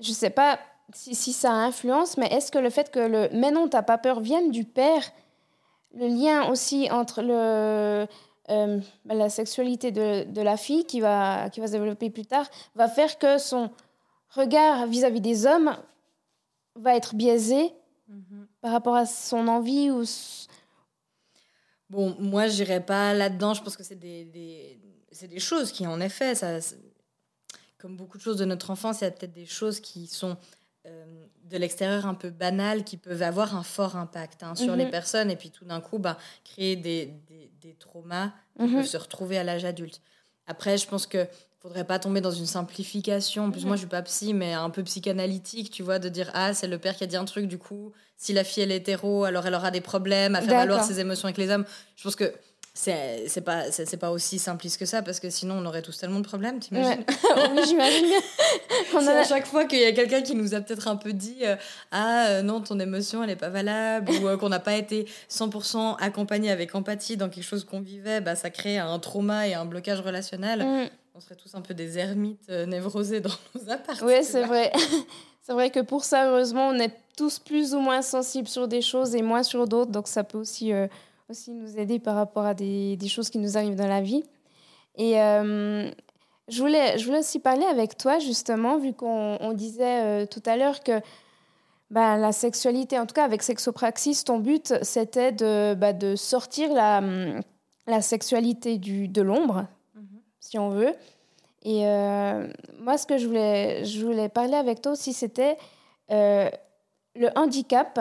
je 0.00 0.08
ne 0.10 0.14
sais 0.14 0.30
pas 0.30 0.58
si, 0.94 1.14
si 1.14 1.32
ça 1.34 1.50
influence, 1.52 2.16
mais 2.16 2.26
est-ce 2.28 2.50
que 2.50 2.58
le 2.58 2.70
fait 2.70 2.90
que 2.90 3.00
le 3.00 3.28
«mais 3.32 3.50
non, 3.50 3.68
t'as 3.68 3.82
pas 3.82 3.98
peur» 3.98 4.20
vienne 4.22 4.50
du 4.50 4.64
père, 4.64 5.02
le 5.94 6.06
lien 6.08 6.48
aussi 6.50 6.88
entre 6.90 7.22
le, 7.22 8.06
euh, 8.50 8.78
bah, 9.04 9.14
la 9.14 9.28
sexualité 9.28 9.92
de, 9.92 10.24
de 10.24 10.40
la 10.42 10.56
fille 10.56 10.84
qui 10.84 11.00
va, 11.00 11.48
qui 11.50 11.60
va 11.60 11.66
se 11.66 11.72
développer 11.72 12.10
plus 12.10 12.26
tard, 12.26 12.46
va 12.74 12.88
faire 12.88 13.18
que 13.18 13.38
son 13.38 13.70
regard 14.34 14.86
vis-à-vis 14.86 15.20
des 15.20 15.46
hommes 15.46 15.76
va 16.76 16.96
être 16.96 17.14
biaisé 17.14 17.72
par 18.60 18.72
rapport 18.72 18.96
à 18.96 19.06
son 19.06 19.48
envie 19.48 19.90
ou... 19.90 20.04
Bon, 21.90 22.16
moi, 22.18 22.48
j'irai 22.48 22.80
pas 22.84 23.14
là-dedans. 23.14 23.54
Je 23.54 23.62
pense 23.62 23.76
que 23.76 23.82
c'est 23.84 23.94
des, 23.98 24.24
des- 24.24 24.78
c'est 25.12 25.28
des 25.28 25.38
choses 25.40 25.70
qui, 25.70 25.86
en 25.86 26.00
effet, 26.00 26.34
ça, 26.34 26.58
comme 27.78 27.96
beaucoup 27.96 28.16
de 28.16 28.22
choses 28.22 28.38
de 28.38 28.44
notre 28.44 28.70
enfance, 28.70 29.00
il 29.00 29.04
y 29.04 29.06
a 29.06 29.10
peut-être 29.10 29.32
des 29.34 29.46
choses 29.46 29.80
qui 29.80 30.06
sont 30.06 30.36
euh, 30.86 31.26
de 31.44 31.56
l'extérieur 31.56 32.06
un 32.06 32.14
peu 32.14 32.30
banales, 32.30 32.84
qui 32.84 32.96
peuvent 32.96 33.22
avoir 33.22 33.54
un 33.56 33.62
fort 33.62 33.96
impact 33.96 34.42
hein, 34.42 34.54
sur 34.54 34.72
Mhm. 34.72 34.78
les 34.78 34.86
personnes, 34.90 35.30
et 35.30 35.36
puis 35.36 35.50
tout 35.50 35.64
d'un 35.64 35.80
coup, 35.80 35.98
bah, 35.98 36.18
créer 36.42 36.76
des, 36.76 37.06
des, 37.26 37.52
des 37.60 37.74
traumas 37.74 38.32
qui 38.56 38.62
Mhm. 38.64 38.74
peuvent 38.76 38.86
se 38.86 38.96
retrouver 38.96 39.38
à 39.38 39.44
l'âge 39.44 39.64
adulte. 39.64 40.00
Après, 40.46 40.76
je 40.78 40.86
pense 40.88 41.06
que 41.06 41.26
faudrait 41.64 41.84
pas 41.84 41.98
tomber 41.98 42.20
dans 42.20 42.30
une 42.30 42.44
simplification. 42.46 43.44
En 43.46 43.50
plus, 43.50 43.62
Mhm. 43.62 43.68
moi, 43.68 43.76
je 43.76 43.80
suis 43.80 43.88
pas 43.88 44.02
psy, 44.02 44.34
mais 44.34 44.52
un 44.52 44.68
peu 44.68 44.82
psychanalytique, 44.82 45.70
tu 45.70 45.82
vois, 45.82 45.98
de 45.98 46.10
dire 46.10 46.30
ah, 46.34 46.52
c'est 46.52 46.66
le 46.66 46.76
père 46.78 46.94
qui 46.94 47.04
a 47.04 47.06
dit 47.06 47.16
un 47.16 47.24
truc, 47.24 47.46
du 47.46 47.56
coup, 47.56 47.92
si 48.18 48.34
la 48.34 48.44
fille 48.44 48.62
elle 48.62 48.70
est 48.72 48.76
hétéro, 48.76 49.24
alors 49.24 49.46
elle 49.46 49.54
aura 49.54 49.70
des 49.70 49.80
problèmes 49.80 50.34
à 50.34 50.42
faire 50.42 50.58
valoir 50.58 50.84
ses 50.84 51.00
émotions 51.00 51.24
avec 51.24 51.38
les 51.38 51.48
hommes. 51.50 51.64
Je 51.96 52.02
pense 52.02 52.16
que 52.16 52.34
c'est 52.76 53.24
c'est 53.28 53.40
pas 53.40 53.70
c'est 53.70 53.96
pas 53.96 54.10
aussi 54.10 54.38
simpliste 54.40 54.78
que 54.80 54.84
ça 54.84 55.00
parce 55.00 55.20
que 55.20 55.30
sinon 55.30 55.54
on 55.58 55.64
aurait 55.64 55.80
tous 55.80 55.96
tellement 55.96 56.18
de 56.20 56.26
problèmes, 56.26 56.58
t'imagines 56.58 56.98
Ouais. 57.00 57.06
oui, 57.56 57.62
j'imagine. 57.66 58.06
On 58.94 59.06
a- 59.06 59.20
à 59.20 59.24
chaque 59.24 59.46
fois 59.46 59.64
qu'il 59.64 59.78
y 59.78 59.84
a 59.84 59.92
quelqu'un 59.92 60.22
qui 60.22 60.34
nous 60.34 60.54
a 60.54 60.60
peut-être 60.60 60.88
un 60.88 60.96
peu 60.96 61.12
dit 61.12 61.38
euh, 61.44 61.54
ah 61.92 62.26
euh, 62.28 62.42
non 62.42 62.60
ton 62.60 62.78
émotion 62.80 63.22
elle 63.22 63.30
est 63.30 63.36
pas 63.36 63.48
valable 63.48 64.10
ou 64.12 64.26
euh, 64.28 64.36
qu'on 64.36 64.48
n'a 64.48 64.58
pas 64.60 64.74
été 64.74 65.06
100% 65.30 65.96
accompagné 66.00 66.50
avec 66.50 66.74
empathie 66.74 67.16
dans 67.16 67.28
quelque 67.28 67.44
chose 67.44 67.64
qu'on 67.64 67.80
vivait, 67.80 68.20
bah 68.20 68.34
ça 68.34 68.50
crée 68.50 68.76
un 68.78 68.98
trauma 68.98 69.46
et 69.48 69.54
un 69.54 69.64
blocage 69.66 70.00
relationnel. 70.00 70.64
Mhm. 70.64 70.88
On 71.16 71.20
serait 71.20 71.36
tous 71.36 71.54
un 71.54 71.60
peu 71.60 71.74
des 71.74 71.96
ermites 71.96 72.48
euh, 72.50 72.66
névrosés 72.66 73.20
dans 73.20 73.30
nos 73.54 73.70
apparts. 73.70 74.02
Oui, 74.02 74.24
c'est 74.24 74.42
vrai. 74.42 74.72
c'est 75.42 75.52
vrai 75.52 75.70
que 75.70 75.78
pour 75.78 76.02
ça, 76.02 76.28
heureusement, 76.28 76.66
on 76.68 76.78
est 76.80 76.92
tous 77.16 77.38
plus 77.38 77.72
ou 77.72 77.78
moins 77.78 78.02
sensibles 78.02 78.48
sur 78.48 78.66
des 78.66 78.82
choses 78.82 79.14
et 79.14 79.22
moins 79.22 79.44
sur 79.44 79.68
d'autres. 79.68 79.92
Donc, 79.92 80.08
ça 80.08 80.24
peut 80.24 80.38
aussi, 80.38 80.72
euh, 80.72 80.88
aussi 81.30 81.52
nous 81.52 81.78
aider 81.78 82.00
par 82.00 82.16
rapport 82.16 82.44
à 82.44 82.54
des, 82.54 82.96
des 82.96 83.06
choses 83.06 83.30
qui 83.30 83.38
nous 83.38 83.56
arrivent 83.56 83.76
dans 83.76 83.86
la 83.86 84.00
vie. 84.00 84.24
Et 84.96 85.22
euh, 85.22 85.88
je, 86.48 86.60
voulais, 86.60 86.98
je 86.98 87.04
voulais 87.06 87.20
aussi 87.20 87.38
parler 87.38 87.64
avec 87.64 87.96
toi, 87.96 88.18
justement, 88.18 88.76
vu 88.76 88.92
qu'on 88.92 89.38
on 89.40 89.52
disait 89.52 90.26
tout 90.26 90.42
à 90.46 90.56
l'heure 90.56 90.82
que 90.82 91.00
bah, 91.90 92.16
la 92.16 92.32
sexualité, 92.32 92.98
en 92.98 93.06
tout 93.06 93.14
cas 93.14 93.24
avec 93.24 93.44
Sexopraxis, 93.44 94.24
ton 94.24 94.40
but, 94.40 94.74
c'était 94.82 95.30
de, 95.30 95.74
bah, 95.74 95.92
de 95.92 96.16
sortir 96.16 96.74
la, 96.74 97.00
la 97.86 98.02
sexualité 98.02 98.78
du, 98.78 99.06
de 99.06 99.22
l'ombre. 99.22 99.68
Si 100.44 100.58
on 100.58 100.68
veut. 100.70 100.94
Et 101.62 101.86
euh, 101.86 102.46
moi, 102.78 102.98
ce 102.98 103.06
que 103.06 103.16
je 103.16 103.26
voulais, 103.26 103.84
je 103.84 104.04
voulais 104.04 104.28
parler 104.28 104.54
avec 104.54 104.82
toi 104.82 104.92
aussi, 104.92 105.12
c'était 105.14 105.56
euh, 106.10 106.50
le 107.16 107.28
handicap 107.36 107.98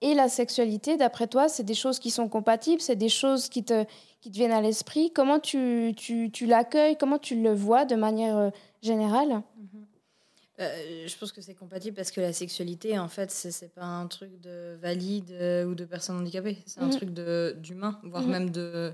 et 0.00 0.14
la 0.14 0.28
sexualité. 0.28 0.96
D'après 0.96 1.26
toi, 1.26 1.48
c'est 1.48 1.62
des 1.64 1.74
choses 1.74 1.98
qui 1.98 2.10
sont 2.10 2.28
compatibles, 2.28 2.80
c'est 2.80 2.96
des 2.96 3.10
choses 3.10 3.48
qui 3.50 3.62
te, 3.64 3.84
qui 4.22 4.30
te 4.30 4.34
viennent 4.36 4.52
à 4.52 4.62
l'esprit. 4.62 5.12
Comment 5.12 5.38
tu, 5.40 5.92
tu, 5.96 6.30
tu 6.32 6.46
l'accueilles, 6.46 6.96
comment 6.96 7.18
tu 7.18 7.40
le 7.42 7.52
vois 7.52 7.84
de 7.84 7.94
manière 7.96 8.36
euh, 8.38 8.50
générale? 8.80 9.42
Euh, 10.60 11.06
je 11.06 11.16
pense 11.18 11.32
que 11.32 11.40
c'est 11.40 11.54
compatible 11.54 11.96
parce 11.96 12.10
que 12.10 12.20
la 12.20 12.32
sexualité, 12.32 12.98
en 12.98 13.08
fait, 13.08 13.30
c'est 13.30 13.50
c'est 13.50 13.72
pas 13.74 13.84
un 13.84 14.06
truc 14.06 14.38
de 14.40 14.76
valide 14.80 15.30
euh, 15.32 15.64
ou 15.64 15.74
de 15.74 15.84
personne 15.84 16.16
handicapée. 16.18 16.58
C'est 16.66 16.80
un 16.80 16.86
Mhm. 16.86 16.90
truc 16.92 17.10
de- 17.10 17.56
d'humain, 17.58 17.98
voire 18.04 18.22
Mhm. 18.24 18.30
même 18.30 18.50
de 18.50 18.92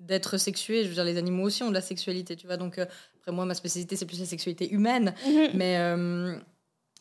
d'être 0.00 0.36
sexué. 0.38 0.82
Je 0.82 0.88
veux 0.88 0.94
dire, 0.94 1.04
les 1.04 1.16
animaux 1.16 1.44
aussi 1.44 1.62
ont 1.62 1.68
de 1.68 1.74
la 1.74 1.80
sexualité, 1.80 2.36
tu 2.36 2.46
vois. 2.46 2.56
Donc, 2.56 2.78
euh, 2.78 2.86
après, 3.16 3.32
moi, 3.32 3.44
ma 3.46 3.54
spécialité, 3.54 3.96
c'est 3.96 4.06
plus 4.06 4.20
la 4.20 4.26
sexualité 4.26 4.70
humaine. 4.70 5.14
Mais, 5.54 5.78
euh, 5.78 6.38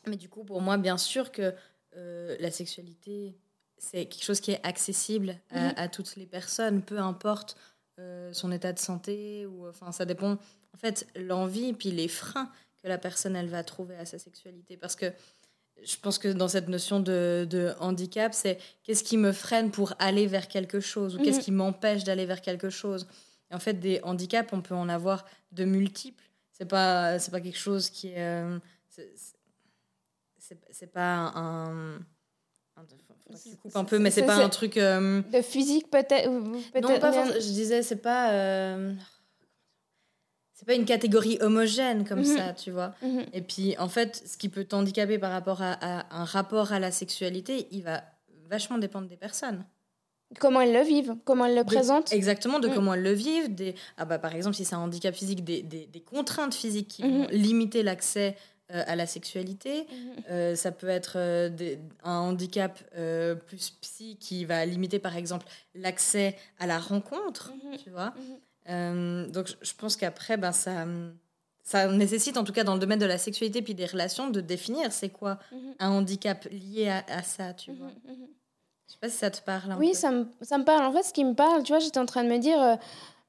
mais 0.08 0.16
du 0.18 0.30
coup, 0.30 0.44
pour 0.44 0.62
moi, 0.62 0.78
bien 0.78 0.98
sûr 0.98 1.32
que 1.32 1.54
euh, 1.98 2.36
la 2.40 2.52
sexualité, 2.52 3.36
c'est 3.78 4.06
quelque 4.06 4.24
chose 4.24 4.40
qui 4.40 4.52
est 4.52 4.66
accessible 4.66 5.38
à, 5.52 5.68
Mhm. 5.70 5.74
à 5.78 5.88
toutes 5.90 6.16
les 6.16 6.26
personnes, 6.26 6.82
peu 6.82 7.00
importe 7.00 7.58
son 8.34 8.52
état 8.52 8.74
de 8.74 8.80
santé. 8.80 9.46
ou 9.46 9.68
Enfin, 9.70 9.94
ça 9.94 10.04
dépend, 10.04 10.32
en 10.34 10.78
fait, 10.78 11.08
l'envie 11.16 11.72
puis 11.72 11.92
les 11.92 12.10
freins 12.10 12.52
que 12.84 12.90
la 12.90 12.98
personne, 12.98 13.36
elle 13.38 13.48
va 13.48 13.64
trouver 13.64 13.96
à 13.96 14.06
sa 14.06 14.20
sexualité. 14.20 14.76
Parce 14.76 14.98
que 14.98 15.06
je 15.84 15.96
pense 16.02 16.18
que 16.18 16.28
dans 16.30 16.48
cette 16.48 16.68
notion 16.68 17.00
de, 17.00 17.46
de 17.50 17.74
handicap, 17.80 18.34
c'est 18.34 18.58
qu'est-ce 18.84 19.04
qui 19.04 19.18
me 19.18 19.32
freine 19.32 19.72
pour 19.72 19.94
aller 20.00 20.26
vers 20.28 20.48
quelque 20.48 20.80
chose 20.80 21.16
ou 21.16 21.20
qu'est-ce 21.20 21.38
Mhm. 21.38 21.44
qui 21.44 21.52
m'empêche 21.52 22.04
d'aller 22.04 22.26
vers 22.26 22.42
quelque 22.42 22.70
chose. 22.70 23.08
Et 23.52 23.56
en 23.56 23.60
fait, 23.60 23.74
des 23.76 24.00
handicaps, 24.04 24.52
on 24.54 24.62
peut 24.62 24.74
en 24.76 24.90
avoir 24.90 25.26
de 25.52 25.66
multiples. 25.66 26.24
C'est 26.52 26.66
pas, 26.68 27.20
c'est 27.20 27.32
pas 27.32 27.42
quelque 27.42 27.58
chose 27.58 27.90
qui 27.90 28.08
est. 28.10 28.16
euh, 28.20 28.58
c'est- 28.90 30.88
pas 30.92 31.16
un. 31.36 31.96
un 31.96 32.86
tu 33.44 33.56
coupes 33.58 33.76
un 33.76 33.84
peu, 33.86 34.00
mais 34.00 34.12
c'est 34.12 34.26
pas 34.26 34.36
un 34.44 34.50
truc. 34.50 34.78
euh, 34.78 35.22
De 35.32 35.42
physique, 35.42 35.90
peut-être 35.90 36.30
non, 36.30 37.00
pas. 37.00 37.34
Je 37.34 37.40
disais, 37.40 37.82
c'est 37.82 37.96
pas. 37.98 38.32
euh, 38.32 38.94
c'est 40.56 40.66
pas 40.66 40.74
une 40.74 40.86
catégorie 40.86 41.38
homogène 41.42 42.08
comme 42.08 42.20
Mhm. 42.20 42.38
ça, 42.38 42.54
tu 42.54 42.72
vois. 42.72 42.96
Mhm. 43.04 43.26
Et 43.34 43.42
puis, 43.42 43.78
en 43.78 43.90
fait, 43.90 44.24
ce 44.26 44.38
qui 44.38 44.50
peut 44.50 44.64
t'handicaper 44.64 45.20
par 45.20 45.32
rapport 45.32 45.62
à, 45.62 45.74
à 45.74 46.22
un 46.22 46.24
rapport 46.24 46.72
à 46.72 46.80
la 46.80 46.92
sexualité, 46.92 47.68
il 47.72 47.84
va 47.84 48.04
vachement 48.50 48.78
dépendre 48.78 49.08
des 49.08 49.18
personnes. 49.18 49.66
Comment 50.40 50.62
elles 50.62 50.74
le 50.74 50.82
vivent, 50.82 51.16
comment 51.24 51.46
elles 51.46 51.56
le 51.56 51.64
De- 51.64 51.68
présentent. 51.68 52.12
Exactement, 52.12 52.60
de 52.60 52.68
Mm. 52.68 52.74
comment 52.74 52.94
elles 52.96 53.04
le 53.04 53.12
vivent. 53.14 53.54
Des, 53.54 53.76
ah 53.98 54.06
bah, 54.06 54.18
par 54.18 54.34
exemple, 54.34 54.56
si 54.56 54.66
c'est 54.66 54.76
un 54.76 54.80
handicap 54.80 55.14
physique, 55.14 55.44
des, 55.44 55.62
des, 55.62 55.86
des 55.88 56.00
contraintes 56.02 56.56
physiques 56.56 56.88
qui 56.88 57.04
Mhm. 57.04 57.12
vont 57.24 57.28
limiter 57.32 57.84
l'accès 57.84 58.36
euh, 58.72 58.82
à 58.88 58.96
la 58.96 59.06
sexualité. 59.06 59.82
Mhm. 59.82 60.24
Euh, 60.32 60.56
ça 60.56 60.72
peut 60.72 60.88
être 60.90 61.14
euh, 61.18 61.50
des- 61.50 61.78
un 62.04 62.18
handicap 62.18 62.80
plus 63.46 63.70
psy 63.82 64.18
qui 64.20 64.44
va 64.46 64.66
limiter, 64.66 64.98
par 64.98 65.16
exemple, 65.16 65.46
l'accès 65.76 66.36
à 66.58 66.66
la 66.66 66.80
rencontre, 66.80 67.52
Mhm. 67.64 67.78
tu 67.78 67.92
vois. 67.92 68.14
Mhm. 68.18 68.38
Euh, 68.70 69.28
donc 69.30 69.48
je 69.62 69.74
pense 69.74 69.96
qu'après, 69.96 70.38
ben, 70.38 70.52
ça, 70.52 70.86
ça 71.64 71.88
nécessite, 71.92 72.38
en 72.38 72.44
tout 72.44 72.54
cas 72.54 72.64
dans 72.64 72.74
le 72.74 72.80
domaine 72.80 73.00
de 73.00 73.06
la 73.06 73.18
sexualité 73.18 73.62
puis 73.62 73.76
des 73.76 73.86
relations, 73.86 74.30
de 74.30 74.42
définir 74.42 74.92
c'est 74.92 75.10
quoi 75.10 75.38
Mhm. 75.52 75.74
un 75.80 75.90
handicap 75.92 76.46
lié 76.52 76.90
à, 76.90 77.04
à 77.10 77.22
ça, 77.24 77.54
tu 77.54 77.72
Mhm, 77.72 77.78
vois. 77.78 77.88
mhm. 77.88 78.28
Je 78.88 78.94
sais 78.94 79.00
pas 79.02 79.10
si 79.10 79.18
ça 79.18 79.32
te 79.32 79.42
parle 79.42 79.72
un 79.72 79.78
Oui, 79.80 79.90
peu. 79.90 79.98
ça 79.98 80.12
me, 80.12 80.28
ça 80.42 80.58
me 80.60 80.64
parle. 80.64 80.86
En 80.86 80.92
fait, 80.92 81.02
ce 81.04 81.12
qui 81.14 81.26
me 81.26 81.34
parle, 81.34 81.64
tu 81.64 81.72
vois, 81.72 81.80
j'étais 81.80 82.00
en 82.00 82.06
train 82.06 82.24
de 82.24 82.30
me 82.30 82.38
dire, 82.38 82.62
euh, 82.62 82.76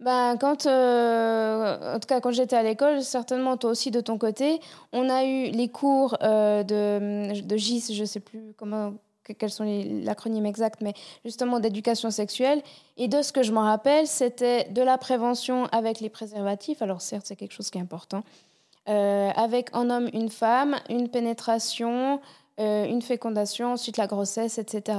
ben, 0.00 0.36
quand, 0.38 0.66
euh, 0.66 1.94
en 1.94 1.98
tout 1.98 2.06
cas, 2.06 2.20
quand 2.20 2.30
j'étais 2.30 2.56
à 2.56 2.62
l'école, 2.62 3.02
certainement 3.02 3.56
toi 3.56 3.70
aussi 3.70 3.90
de 3.90 4.00
ton 4.02 4.18
côté, 4.18 4.60
on 4.92 5.08
a 5.08 5.24
eu 5.24 5.50
les 5.50 5.68
cours 5.68 6.16
euh, 6.22 6.62
de, 6.62 7.40
de 7.40 7.56
GIS, 7.56 7.92
je 7.94 8.04
sais 8.04 8.20
plus 8.20 8.52
comment, 8.58 8.92
quels 9.32 9.50
sont 9.50 9.64
l'acronyme 10.04 10.46
exact, 10.46 10.80
mais 10.80 10.94
justement 11.24 11.60
d'éducation 11.60 12.10
sexuelle. 12.10 12.62
Et 12.96 13.08
de 13.08 13.22
ce 13.22 13.32
que 13.32 13.42
je 13.42 13.52
m'en 13.52 13.62
rappelle, 13.62 14.06
c'était 14.06 14.64
de 14.70 14.82
la 14.82 14.98
prévention 14.98 15.66
avec 15.66 16.00
les 16.00 16.10
préservatifs. 16.10 16.82
Alors 16.82 17.00
certes, 17.00 17.26
c'est 17.26 17.36
quelque 17.36 17.52
chose 17.52 17.70
qui 17.70 17.78
est 17.78 17.82
important. 17.82 18.22
Euh, 18.88 19.30
avec 19.34 19.70
un 19.72 19.90
homme, 19.90 20.08
une 20.12 20.28
femme, 20.28 20.76
une 20.88 21.08
pénétration, 21.08 22.20
euh, 22.60 22.84
une 22.84 23.02
fécondation, 23.02 23.72
ensuite 23.72 23.96
la 23.96 24.06
grossesse, 24.06 24.58
etc. 24.58 24.98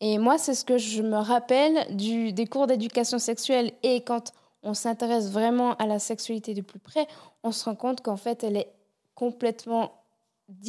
Et 0.00 0.18
moi, 0.18 0.36
c'est 0.36 0.54
ce 0.54 0.64
que 0.64 0.78
je 0.78 1.02
me 1.02 1.16
rappelle 1.16 1.96
du, 1.96 2.32
des 2.32 2.46
cours 2.46 2.66
d'éducation 2.66 3.18
sexuelle. 3.18 3.70
Et 3.82 4.00
quand 4.00 4.32
on 4.62 4.74
s'intéresse 4.74 5.30
vraiment 5.30 5.74
à 5.76 5.86
la 5.86 5.98
sexualité 5.98 6.54
de 6.54 6.60
plus 6.60 6.80
près, 6.80 7.06
on 7.44 7.52
se 7.52 7.64
rend 7.64 7.76
compte 7.76 8.00
qu'en 8.00 8.16
fait, 8.16 8.42
elle 8.42 8.56
est 8.56 8.72
complètement... 9.14 9.92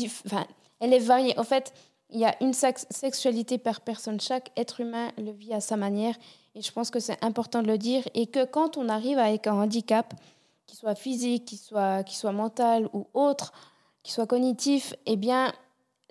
Enfin, 0.05 0.46
elle 0.79 0.93
est 0.93 1.00
variée. 1.00 1.38
En 1.39 1.43
fait, 1.43 1.74
il 2.12 2.20
y 2.20 2.25
a 2.25 2.36
une 2.44 2.53
sex- 2.53 2.86
sexualité 2.89 3.58
par 3.58 3.82
personne. 3.82 4.20
Chaque 4.20 4.51
être 4.58 4.82
humain 4.82 5.12
le 5.18 5.32
vit 5.32 5.53
à 5.53 5.62
sa 5.62 5.77
manière. 5.77 6.15
Et 6.56 6.62
je 6.62 6.72
pense 6.72 6.91
que 6.91 7.00
c'est 7.00 7.24
important 7.24 7.62
de 7.62 7.68
le 7.68 7.77
dire. 7.77 8.03
Et 8.13 8.27
que 8.27 8.44
quand 8.46 8.77
on 8.77 8.89
arrive 8.89 9.18
avec 9.18 9.48
un 9.48 9.53
handicap, 9.53 10.13
qu'il 10.68 10.77
soit 10.77 10.96
physique, 10.96 11.46
qu'il 11.46 11.58
soit, 11.58 12.03
qu'il 12.03 12.18
soit 12.18 12.32
mental 12.32 12.89
ou 12.94 13.08
autre, 13.13 13.53
qu'il 14.03 14.13
soit 14.13 14.27
cognitif, 14.27 14.94
eh 15.06 15.15
bien, 15.15 15.53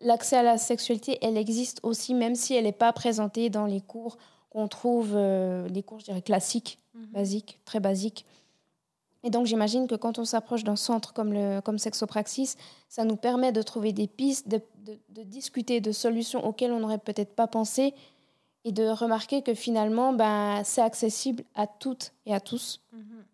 l'accès 0.00 0.36
à 0.36 0.42
la 0.42 0.58
sexualité, 0.58 1.18
elle 1.22 1.36
existe 1.36 1.80
aussi, 1.82 2.14
même 2.14 2.34
si 2.34 2.54
elle 2.54 2.64
n'est 2.64 2.72
pas 2.72 2.92
présentée 2.92 3.50
dans 3.50 3.66
les 3.66 3.80
cours 3.80 4.16
qu'on 4.50 4.66
trouve, 4.68 5.12
euh, 5.14 5.68
les 5.68 5.82
cours, 5.82 6.00
je 6.00 6.06
dirais, 6.06 6.22
classiques, 6.22 6.78
Mhm. 6.94 7.06
basiques, 7.12 7.58
très 7.64 7.78
basiques. 7.80 8.24
Et 9.22 9.30
donc, 9.30 9.46
j'imagine 9.46 9.86
que 9.86 9.94
quand 9.94 10.18
on 10.18 10.24
s'approche 10.24 10.64
d'un 10.64 10.76
centre 10.76 11.12
comme, 11.12 11.32
le, 11.32 11.60
comme 11.60 11.78
Sexopraxis, 11.78 12.56
ça 12.88 13.04
nous 13.04 13.16
permet 13.16 13.52
de 13.52 13.62
trouver 13.62 13.92
des 13.92 14.06
pistes, 14.06 14.48
de, 14.48 14.60
discuter 15.24 15.80
de 15.80 15.92
solutions 15.92 16.44
auxquelles 16.46 16.72
on 16.72 16.80
n'aurait 16.80 16.98
peut-être 16.98 17.34
pas 17.34 17.46
pensé 17.46 17.94
et 18.64 18.72
de 18.72 18.84
remarquer 18.84 19.42
que 19.42 19.54
finalement, 19.54 20.12
ben, 20.12 20.62
c'est 20.64 20.80
accessible 20.80 21.44
à 21.54 21.66
toutes 21.66 22.12
et 22.26 22.34
à 22.34 22.40
tous. 22.40 22.80
Mhm. 22.92 23.24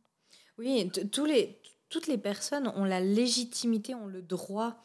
Oui, 0.59 0.91
les, 1.27 1.59
toutes 1.89 2.07
les 2.07 2.19
personnes 2.19 2.73
ont 2.77 2.85
la 2.85 3.01
légitimité, 3.01 3.95
ont 3.95 4.07
le 4.07 4.23
droit, 4.23 4.77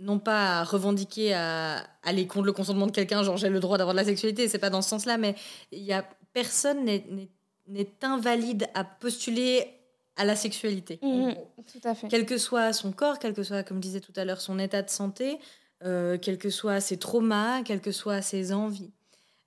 non 0.00 0.18
pas 0.18 0.60
à 0.60 0.64
revendiquer, 0.64 1.34
à 1.34 1.84
aller 2.02 2.26
contre 2.26 2.46
le 2.46 2.52
consentement 2.52 2.86
de 2.86 2.92
quelqu'un, 2.92 3.22
genre 3.22 3.36
j'ai 3.36 3.48
le 3.48 3.60
droit 3.60 3.78
d'avoir 3.78 3.94
de 3.94 4.00
la 4.00 4.04
sexualité, 4.04 4.48
c'est 4.48 4.58
pas 4.58 4.70
dans 4.70 4.82
ce 4.82 4.88
sens-là, 4.90 5.18
mais 5.18 5.34
il 5.72 5.82
y 5.82 5.92
a 5.92 6.04
personne 6.32 6.84
n'est 6.84 7.88
invalide 8.02 8.68
à 8.74 8.84
postuler 8.84 9.83
à 10.16 10.24
la 10.24 10.36
sexualité. 10.36 10.98
gros. 11.02 11.52
Tout 11.72 11.80
à 11.88 11.94
fait. 11.94 12.08
Quel 12.08 12.26
que 12.26 12.38
soit 12.38 12.72
son 12.72 12.92
corps, 12.92 13.18
quel 13.18 13.34
que 13.34 13.42
soit, 13.42 13.62
comme 13.64 13.78
je 13.78 13.82
disais 13.82 14.00
tout 14.00 14.12
à 14.16 14.24
l'heure, 14.24 14.40
son 14.40 14.58
état 14.58 14.82
de 14.82 14.90
santé, 14.90 15.38
euh, 15.82 16.18
quels 16.18 16.38
que 16.38 16.50
soient 16.50 16.80
ses 16.80 16.98
traumas, 16.98 17.62
quelles 17.62 17.80
que 17.80 17.92
soient 17.92 18.22
ses 18.22 18.52
envies. 18.52 18.92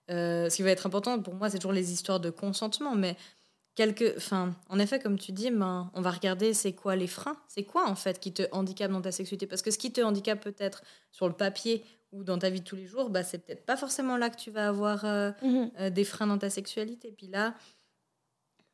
Euh, 0.09 0.50
ce 0.50 0.55
qui 0.57 0.62
va 0.63 0.71
être 0.71 0.86
important 0.86 1.19
pour 1.21 1.33
moi, 1.36 1.50
c'est 1.50 1.57
toujours 1.57 1.74
les 1.74 1.91
histoires 1.91 2.19
de 2.19 2.29
consentement, 2.29 2.95
mais 2.95 3.15
quelque, 3.75 4.15
enfin, 4.17 4.55
en 4.69 4.79
effet, 4.79 5.00
comme 5.00 5.17
tu 5.19 5.31
dis, 5.31 5.51
ben, 5.51 5.91
on 5.93 6.01
va 6.01 6.12
regarder 6.12 6.53
c'est 6.53 6.74
quoi 6.74 6.95
les 6.95 7.07
freins, 7.07 7.38
c'est 7.47 7.63
quoi 7.63 7.88
en 7.89 7.95
fait 7.95 8.19
qui 8.19 8.33
te 8.33 8.43
handicape 8.51 8.91
dans 8.91 9.01
ta 9.01 9.12
sexualité, 9.12 9.47
parce 9.47 9.62
que 9.62 9.69
ce 9.71 9.77
qui 9.77 9.91
te 9.91 10.01
handicape 10.01 10.41
peut-être 10.41 10.81
sur 11.12 11.27
le 11.27 11.33
papier 11.33 11.83
ou 12.13 12.24
dans 12.24 12.38
ta 12.39 12.50
vie 12.50 12.62
de 12.62 12.65
tous 12.65 12.77
les 12.77 12.88
jours, 12.88 13.09
bah, 13.09 13.24
c'est 13.24 13.38
peut-être 13.39 13.65
pas 13.65 13.75
forcément 13.77 14.15
là 14.17 14.29
que 14.29 14.38
tu 14.38 14.50
vas 14.50 14.69
avoir 14.69 15.03
euh, 15.05 15.31
Mhm. 15.43 15.71
euh, 15.79 15.89
des 15.89 16.05
freins 16.05 16.27
dans 16.27 16.38
ta 16.38 16.50
sexualité. 16.50 17.13
Puis 17.15 17.27
là, 17.27 17.53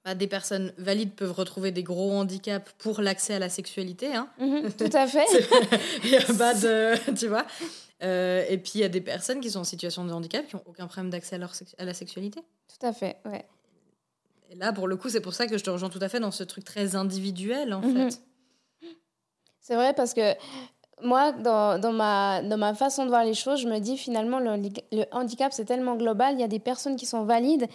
bah, 0.05 0.15
des 0.15 0.27
personnes 0.27 0.74
valides 0.77 1.12
peuvent 1.13 1.31
retrouver 1.31 1.72
des 1.72 1.83
gros 1.83 2.12
handicaps 2.12 2.72
pour 2.77 3.01
l'accès 3.01 3.36
à 3.36 3.39
la 3.39 3.50
sexualité. 3.50 4.13
Hein. 4.13 4.27
Mhm. 4.39 4.72
Tout 4.77 4.89
à 4.98 5.07
fait. 5.07 5.25
Il 6.03 6.10
y 6.10 6.17
a 6.17 6.22
pas 6.38 6.53
de. 6.53 7.13
Tu 7.17 7.27
vois 7.27 7.45
Euh, 8.03 8.43
Et 8.50 8.57
puis 8.57 8.72
il 8.75 8.81
y 8.81 8.83
a 8.83 8.89
des 8.89 9.00
personnes 9.01 9.39
qui 9.39 9.50
sont 9.50 9.60
en 9.60 9.63
situation 9.63 10.03
de 10.05 10.12
handicap 10.12 10.45
qui 10.48 10.55
n'ont 10.57 10.63
aucun 10.65 10.88
problème 10.88 11.10
d'accès 11.10 11.36
à, 11.36 11.39
leur 11.39 11.53
à 11.77 11.86
la 11.86 11.93
sexualité. 11.93 12.41
Tout 12.67 12.86
à 12.86 12.91
fait, 12.91 13.15
ouais. 13.25 13.45
Et 14.50 14.55
là, 14.55 14.74
pour 14.74 14.88
le 14.88 14.98
coup, 14.98 15.10
c'est 15.10 15.22
pour 15.22 15.33
ça 15.33 15.48
que 15.48 15.57
je 15.57 15.63
te 15.63 15.69
rejoins 15.69 15.89
tout 15.89 16.00
à 16.01 16.10
fait 16.10 16.19
dans 16.19 16.31
ce 16.31 16.43
truc 16.43 16.63
très 16.65 16.95
individuel, 16.95 17.74
en 17.74 17.81
Mhm. 17.81 18.12
fait. 18.12 18.19
C'est 19.62 19.75
vrai 19.75 19.93
parce 19.93 20.13
que 20.13 20.33
moi, 21.01 21.31
dans, 21.31 21.79
dans, 21.79 21.93
ma, 21.93 22.41
dans 22.43 22.57
ma 22.57 22.74
façon 22.74 23.03
de 23.05 23.10
voir 23.10 23.24
les 23.24 23.33
choses, 23.33 23.62
je 23.62 23.67
me 23.67 23.79
dis 23.79 23.98
finalement, 23.98 24.39
le, 24.39 24.57
le 24.91 25.05
handicap, 25.12 25.53
c'est 25.53 25.65
tellement 25.65 25.95
global. 25.95 26.36
Il 26.36 26.41
y 26.41 26.43
a 26.43 26.48
des 26.50 26.60
personnes 26.60 26.98
qui 26.98 27.05
sont 27.05 27.24
valides 27.24 27.67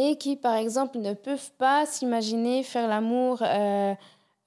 et 0.00 0.16
qui, 0.16 0.36
par 0.36 0.54
exemple, 0.54 0.98
ne 0.98 1.12
peuvent 1.12 1.50
pas 1.58 1.84
s'imaginer 1.84 2.62
faire 2.62 2.86
l'amour 2.86 3.42
euh, 3.42 3.94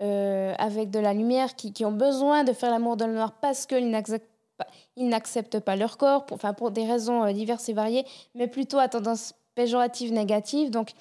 euh, 0.01 0.53
avec 0.58 0.89
de 0.89 0.98
la 0.98 1.13
lumière, 1.13 1.58
qui, 1.58 1.74
qui 1.74 1.84
ont 1.84 1.91
besoin 1.91 2.46
de 2.46 2.53
faire 2.53 2.72
l'amour 2.72 2.96
dans 2.96 3.05
le 3.05 3.13
noir 3.13 3.34
parce 3.34 3.65
qu'ils 3.65 3.89
n'acceptent 3.89 5.60
pas, 5.60 5.75
leur 5.75 5.98
corps, 5.98 6.25
pour, 6.25 6.36
enfin, 6.36 6.53
pour 6.53 6.72
des 6.72 6.86
raisons 6.86 7.25
euh, 7.25 7.34
diverses 7.34 7.67
et 7.67 7.74
variées, 7.74 8.05
mais 8.34 8.48
plutôt 8.48 8.79
à 8.79 8.88
tendance 8.88 9.34
péjorative, 9.53 10.13
négative. 10.13 10.72
Donc, 10.72 10.93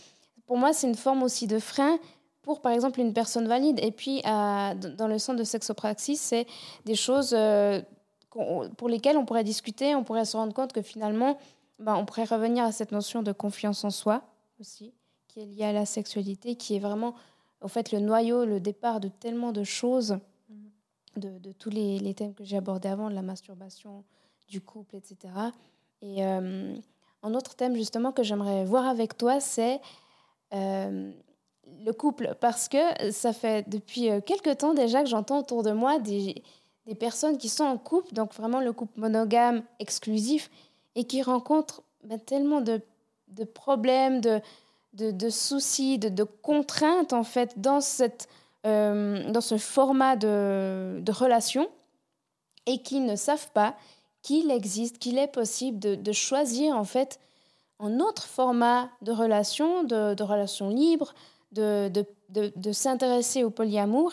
pour 0.47 0.59
moi, 0.59 0.73
c'est 0.73 0.88
une 0.88 0.97
forme 0.97 1.23
aussi 1.23 1.47
de 1.47 1.61
frein 1.61 1.97
pour, 2.42 2.61
par 2.61 2.73
exemple, 2.73 2.99
une 2.99 3.12
personne 3.12 3.47
valide. 3.47 3.78
Et 3.85 3.92
puis, 3.92 4.21
dans 4.23 5.07
le 5.07 5.19
centre 5.19 5.38
de 5.38 5.45
sexopraxis, 5.45 6.16
c'est 6.16 6.47
des 6.87 6.97
choses 6.97 7.37
pour 8.76 8.88
lesquelles 8.88 9.16
on 9.16 9.26
pourrait 9.26 9.45
discuter, 9.45 9.95
on 9.95 10.02
pourrait 10.02 10.25
se 10.25 10.37
rendre 10.37 10.54
compte 10.54 10.73
que 10.73 10.83
finalement, 10.83 11.38
ben, 11.78 11.95
on 11.95 12.04
pourrait 12.04 12.25
revenir 12.25 12.64
à 12.64 12.73
cette 12.73 12.90
notion 12.90 13.23
de 13.23 13.30
confiance 13.30 13.85
en 13.85 13.90
soi 13.90 14.23
aussi, 14.60 14.94
qui 15.28 15.40
est 15.40 15.46
liée 15.46 15.64
à 15.64 15.72
la 15.72 15.86
sexualité, 15.86 16.54
qui 16.56 16.76
est 16.76 16.80
vraiment, 16.80 17.14
en 17.60 17.68
fait, 17.68 17.92
le 17.92 18.00
noyau, 18.00 18.44
le 18.44 18.60
départ 18.60 19.00
de 19.00 19.08
tellement 19.08 19.52
de 19.52 19.64
choses, 19.64 20.18
de, 21.16 21.38
de 21.38 21.52
tous 21.52 21.70
les, 21.70 21.98
les 21.98 22.14
thèmes 22.14 22.34
que 22.34 22.44
j'ai 22.44 22.56
abordés 22.56 22.88
avant, 22.88 23.10
de 23.10 23.14
la 23.14 23.22
masturbation, 23.22 24.04
du 24.48 24.60
couple, 24.60 24.96
etc. 24.96 25.32
Et 26.02 26.24
euh, 26.24 26.74
un 27.22 27.34
autre 27.34 27.54
thème, 27.54 27.74
justement, 27.74 28.12
que 28.12 28.22
j'aimerais 28.22 28.64
voir 28.64 28.86
avec 28.86 29.16
toi, 29.16 29.40
c'est 29.40 29.80
euh, 30.52 31.12
le 31.84 31.92
couple. 31.92 32.36
Parce 32.40 32.68
que 32.68 33.10
ça 33.12 33.32
fait 33.32 33.68
depuis 33.68 34.10
euh, 34.10 34.20
quelques 34.20 34.58
temps 34.58 34.74
déjà 34.74 35.02
que 35.02 35.08
j'entends 35.08 35.40
autour 35.40 35.62
de 35.62 35.72
moi 35.72 35.98
des, 35.98 36.42
des 36.86 36.94
personnes 36.94 37.38
qui 37.38 37.48
sont 37.48 37.64
en 37.64 37.78
couple, 37.78 38.12
donc 38.14 38.34
vraiment 38.34 38.60
le 38.60 38.72
couple 38.72 38.98
monogame, 39.00 39.62
exclusif, 39.78 40.50
et 40.94 41.04
qui 41.04 41.22
rencontrent 41.22 41.82
ben, 42.04 42.18
tellement 42.18 42.60
de, 42.60 42.80
de 43.30 43.44
problèmes, 43.44 44.20
de, 44.20 44.40
de, 44.92 45.30
soucis, 45.30 45.99
de, 45.99 46.08
de 46.08 46.25
contraintes, 46.25 47.12
en 47.12 47.25
fait, 47.25 47.60
dans, 47.60 47.80
cette, 47.80 48.28
euh, 48.66 49.30
dans 49.30 49.40
ce 49.40 49.58
format 49.58 50.16
de, 50.16 51.00
de 51.00 51.12
relation, 51.12 51.68
et 52.66 52.82
qui 52.82 53.00
ne 53.00 53.16
savent 53.16 53.50
pas 53.52 53.75
qu'il 54.22 54.50
existe, 54.50 54.99
qu'il 54.99 55.18
est 55.18 55.32
possible 55.32 55.78
de, 55.78 55.94
de 55.94 56.12
choisir, 56.12 56.76
en 56.76 56.84
fait, 56.84 57.18
un 57.78 58.00
autre 58.00 58.25
format 58.25 58.90
de 59.00 59.12
relation, 59.12 59.84
de, 59.84 60.22
relation 60.22 60.68
libre, 60.68 61.14
de, 61.52 61.90
de 62.28 62.72
s'intéresser 62.72 63.42
au 63.42 63.50
polyamour. 63.50 64.12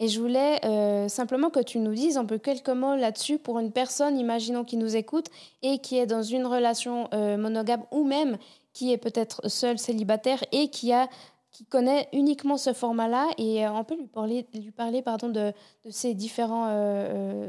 Et 0.00 0.08
je 0.08 0.20
voulais 0.20 0.58
euh, 0.64 1.08
simplement 1.08 1.50
que 1.50 1.60
tu 1.60 1.78
nous 1.78 1.94
dises 1.94 2.16
un 2.16 2.24
peu 2.24 2.38
quelques 2.38 2.68
mots 2.68 2.96
là-dessus 2.96 3.38
pour 3.38 3.58
une 3.58 3.72
personne, 3.72 4.18
imaginons, 4.18 4.64
qui 4.64 4.76
nous 4.76 4.96
écoute 4.96 5.28
et 5.62 5.78
qui 5.78 5.96
est 5.96 6.06
dans 6.06 6.22
une 6.22 6.44
relation 6.46 7.08
euh, 7.14 7.36
monogame 7.36 7.84
ou 7.92 8.04
même 8.04 8.38
qui 8.72 8.92
est 8.92 8.98
peut-être 8.98 9.48
seule, 9.48 9.78
célibataire 9.78 10.42
et 10.50 10.70
qui, 10.70 10.92
a, 10.92 11.08
qui 11.52 11.66
connaît 11.66 12.08
uniquement 12.12 12.56
ce 12.56 12.72
format-là. 12.72 13.28
Et 13.38 13.64
euh, 13.64 13.72
on 13.72 13.84
peut 13.84 13.96
lui 13.96 14.08
parler, 14.08 14.46
lui 14.54 14.72
parler 14.72 15.02
pardon, 15.02 15.28
de, 15.28 15.52
de, 15.84 15.90
ces 15.90 16.14
différents, 16.14 16.66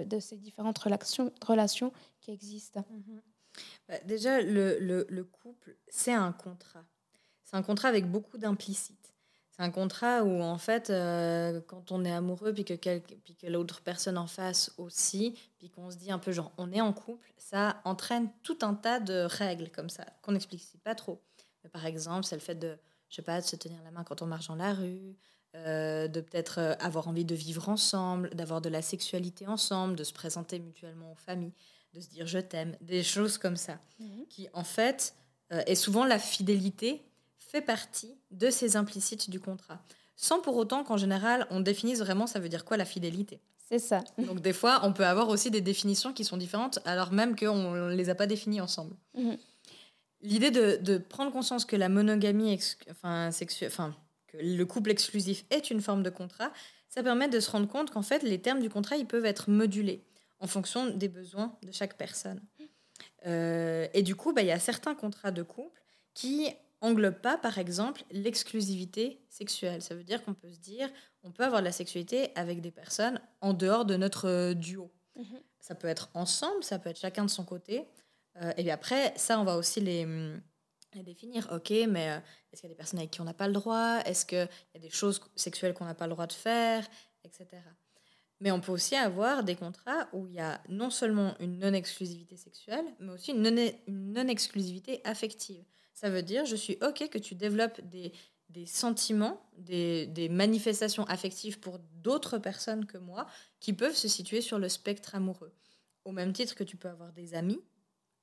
de 0.06 0.20
ces 0.20 0.38
différentes 0.38 0.78
relations, 0.78 1.32
relations 1.46 1.92
qui 2.22 2.32
existent. 2.32 2.84
Bah, 3.88 3.96
déjà, 4.06 4.42
le, 4.42 4.78
le, 4.80 5.06
le 5.10 5.24
couple, 5.24 5.76
c'est 5.88 6.14
un 6.14 6.32
contrat. 6.32 6.84
C'est 7.44 7.58
un 7.58 7.64
contrat 7.64 7.90
avec 7.90 8.10
beaucoup 8.10 8.38
d'implicites. 8.38 9.03
Un 9.64 9.72
contrat 9.72 10.24
où, 10.24 10.42
en 10.42 10.58
fait, 10.58 10.90
euh, 10.90 11.62
quand 11.68 11.92
on 11.94 12.04
est 12.04 12.12
amoureux, 12.12 12.54
puis 12.54 12.66
que, 12.66 12.74
quelque- 12.74 13.16
puis 13.24 13.34
que 13.36 13.48
l'autre 13.48 13.82
personne 13.82 14.18
en 14.18 14.28
face 14.28 14.74
aussi, 14.78 15.36
puis 15.58 15.70
qu'on 15.70 15.90
se 15.90 15.96
dit 15.96 16.12
un 16.12 16.20
peu 16.20 16.32
genre, 16.34 16.52
on 16.58 16.70
est 16.74 16.82
en 16.82 16.92
couple, 16.92 17.32
ça 17.38 17.80
entraîne 17.86 18.30
tout 18.44 18.58
un 18.62 18.74
tas 18.74 19.00
de 19.00 19.22
règles 19.24 19.70
comme 19.70 19.90
ça, 19.90 20.04
qu'on 20.22 20.34
n'explicite 20.34 20.82
pas 20.84 20.96
trop. 20.96 21.22
Mais 21.64 21.70
par 21.70 21.86
exemple, 21.86 22.26
c'est 22.26 22.36
le 22.36 22.42
fait 22.42 22.56
de, 22.56 22.78
je 23.10 23.16
sais 23.16 23.22
pas, 23.22 23.40
de 23.40 23.46
se 23.46 23.56
tenir 23.56 23.82
la 23.84 23.92
main 23.92 24.04
quand 24.04 24.22
on 24.22 24.26
marche 24.26 24.48
dans 24.50 24.56
la 24.56 24.74
rue, 24.74 25.16
euh, 25.56 26.10
de 26.10 26.20
peut-être 26.20 26.60
euh, 26.60 26.74
avoir 26.80 27.08
envie 27.08 27.24
de 27.26 27.36
vivre 27.36 27.70
ensemble, 27.70 28.32
d'avoir 28.32 28.60
de 28.60 28.68
la 28.70 28.82
sexualité 28.82 29.48
ensemble, 29.48 29.96
de 29.96 30.04
se 30.04 30.12
présenter 30.12 30.60
mutuellement 30.60 31.12
aux 31.14 31.16
familles, 31.16 31.54
de 31.94 32.02
se 32.02 32.10
dire 32.10 32.28
je 32.28 32.40
t'aime, 32.40 32.76
des 32.82 33.02
choses 33.04 33.38
comme 33.38 33.56
ça 33.56 33.80
qui 34.30 34.50
en 34.54 34.64
fait, 34.66 35.14
euh, 35.54 35.62
et 35.68 35.76
souvent 35.76 36.04
la 36.06 36.20
fidélité 36.20 37.02
fait 37.54 37.62
partie 37.62 38.16
de 38.32 38.50
ces 38.50 38.76
implicites 38.76 39.30
du 39.30 39.40
contrat. 39.40 39.80
sans 40.16 40.40
pour 40.42 40.56
autant 40.58 40.84
qu'en 40.84 40.98
général, 40.98 41.48
on 41.50 41.60
définisse 41.60 42.00
vraiment 42.00 42.28
ça 42.28 42.40
veut 42.40 42.50
dire 42.50 42.66
quoi 42.66 42.78
la 42.78 42.86
fidélité. 42.86 43.40
C'est 43.70 43.80
ça. 43.80 44.04
Donc 44.18 44.42
des 44.42 44.54
fois, 44.54 44.82
on 44.84 44.94
peut 44.94 45.06
avoir 45.06 45.30
aussi 45.30 45.50
des 45.52 45.62
définitions 45.62 46.14
qui 46.14 46.24
sont 46.26 46.38
différentes, 46.38 46.80
alors 46.86 47.12
même 47.12 47.36
qu'on 47.36 47.72
ne 47.72 47.96
les 47.96 48.10
a 48.10 48.16
pas 48.16 48.28
définies 48.28 48.62
ensemble. 48.62 48.96
Mhm. 49.16 49.38
L'idée 50.22 50.52
de, 50.52 50.78
de 50.78 50.98
prendre 50.98 51.32
conscience 51.32 51.66
que 51.66 51.76
la 51.76 51.90
monogamie, 51.90 52.60
enfin, 52.92 53.30
sexu- 53.32 53.66
enfin, 53.68 53.96
que 54.28 54.38
le 54.38 54.66
couple 54.66 54.92
exclusif 54.92 55.46
est 55.50 55.70
une 55.72 55.82
forme 55.82 56.04
de 56.04 56.10
contrat, 56.10 56.52
ça 56.90 57.02
permet 57.04 57.28
de 57.28 57.40
se 57.40 57.50
rendre 57.52 57.68
compte 57.68 57.90
qu'en 57.92 58.04
fait, 58.04 58.22
les 58.24 58.40
termes 58.40 58.62
du 58.62 58.70
contrat, 58.70 58.96
ils 58.98 59.08
peuvent 59.08 59.26
être 59.26 59.50
modulés 59.50 60.04
en 60.40 60.48
fonction 60.48 60.88
des 60.92 61.08
besoins 61.10 61.56
de 61.64 61.72
chaque 61.72 61.98
personne. 61.98 62.42
Euh, 63.26 63.88
et 63.94 64.02
du 64.04 64.16
coup, 64.16 64.34
bah, 64.34 64.42
il 64.42 64.48
y 64.48 64.52
a 64.52 64.60
certains 64.60 64.96
contrats 64.96 65.32
de 65.32 65.44
couple 65.44 65.82
qui 66.14 66.48
englobent 66.84 67.22
pas, 67.22 67.38
par 67.38 67.58
exemple, 67.58 68.04
l'exclusivité 68.12 69.26
sexuelle. 69.30 69.82
Ça 69.82 69.96
veut 69.96 70.04
dire 70.04 70.24
qu'on 70.24 70.34
peut 70.34 70.52
se 70.52 70.60
dire, 70.60 70.90
on 71.24 71.32
peut 71.32 71.44
avoir 71.44 71.62
de 71.62 71.66
la 71.66 71.72
sexualité 71.72 72.32
avec 72.36 72.62
des 72.62 72.72
personnes 72.72 73.20
en 73.42 73.54
dehors 73.54 73.86
de 73.86 73.96
notre 73.96 74.28
euh, 74.28 74.54
duo. 74.54 74.92
Mhm. 75.16 75.40
Ça 75.60 75.76
peut 75.76 75.88
être 75.88 76.10
ensemble, 76.14 76.64
ça 76.64 76.78
peut 76.78 76.90
être 76.90 77.00
chacun 77.00 77.24
de 77.24 77.30
son 77.30 77.46
côté. 77.46 77.88
Euh, 78.42 78.52
et 78.58 78.64
puis 78.64 78.72
après, 78.72 79.14
ça, 79.16 79.40
on 79.40 79.46
va 79.46 79.56
aussi 79.56 79.80
les, 79.80 80.06
les 80.94 81.04
définir. 81.04 81.48
Ok, 81.54 81.72
mais 81.88 82.10
euh, 82.10 82.18
est-ce 82.52 82.62
qu'il 82.62 82.70
y 82.70 82.72
a 82.72 82.76
des 82.76 82.78
personnes 82.78 83.00
avec 83.00 83.12
qui 83.12 83.22
on 83.22 83.26
n'a 83.26 83.34
pas 83.34 83.48
le 83.48 83.54
droit? 83.54 84.00
Est-ce 84.06 84.26
qu'il 84.26 84.50
y 84.76 84.78
a 84.78 84.82
des 84.82 84.90
choses 84.90 85.22
sexuelles 85.36 85.74
qu'on 85.74 85.86
n'a 85.86 85.96
pas 85.96 86.08
le 86.08 86.14
droit 86.14 86.28
de 86.28 86.34
faire? 86.34 86.86
Etc. 87.24 87.48
Mais 88.42 88.52
on 88.52 88.60
peut 88.60 88.74
aussi 88.74 88.96
avoir 88.96 89.46
des 89.46 89.56
contrats 89.56 90.10
où 90.12 90.28
il 90.28 90.34
y 90.34 90.40
a 90.42 90.62
non 90.68 90.90
seulement 90.90 91.34
une 91.40 91.60
non-exclusivité 91.60 92.36
sexuelle, 92.36 92.84
mais 93.00 93.14
aussi 93.14 93.32
une 93.32 93.42
non-exclusivité 93.88 95.00
affective. 95.06 95.64
Ça 95.94 96.10
veut 96.10 96.24
dire, 96.24 96.46
je 96.46 96.56
suis 96.56 96.78
OK 96.82 97.08
que 97.10 97.18
tu 97.18 97.36
développes 97.36 97.80
des, 97.82 98.12
des 98.50 98.66
sentiments, 98.66 99.42
des, 99.58 100.08
des 100.08 100.30
manifestations 100.30 101.04
affectives 101.06 101.60
pour 101.60 101.80
d'autres 101.80 102.38
personnes 102.40 102.86
que 102.86 102.98
moi 102.98 103.28
qui 103.60 103.74
peuvent 103.74 103.96
se 103.96 104.08
situer 104.08 104.42
sur 104.42 104.60
le 104.60 104.70
spectre 104.70 105.16
amoureux. 105.16 105.54
Au 106.06 106.12
même 106.12 106.34
titre 106.34 106.56
que 106.56 106.64
tu 106.64 106.76
peux 106.78 106.90
avoir 106.90 107.14
des 107.14 107.34
amis, 107.36 107.60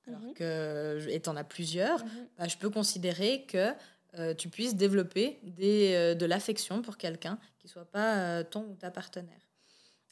alors 0.07 0.21
Mhm. 0.21 0.33
que, 0.33 1.07
et 1.09 1.19
t'en 1.21 1.35
as 1.35 1.43
plusieurs, 1.43 2.03
Mhm. 2.05 2.27
bah, 2.37 2.47
je 2.47 2.57
peux 2.57 2.69
considérer 2.69 3.45
que 3.45 3.73
euh, 4.15 4.33
tu 4.33 4.49
puisses 4.49 4.75
développer 4.75 5.39
des, 5.43 5.93
euh, 5.93 6.15
de 6.15 6.25
l'affection 6.25 6.81
pour 6.81 6.97
quelqu'un 6.97 7.39
qui 7.59 7.67
soit 7.69 7.85
pas 7.89 8.17
euh, 8.39 8.43
ton 8.43 8.63
ou 8.65 8.75
ta 8.75 8.91
partenaire. 8.91 9.39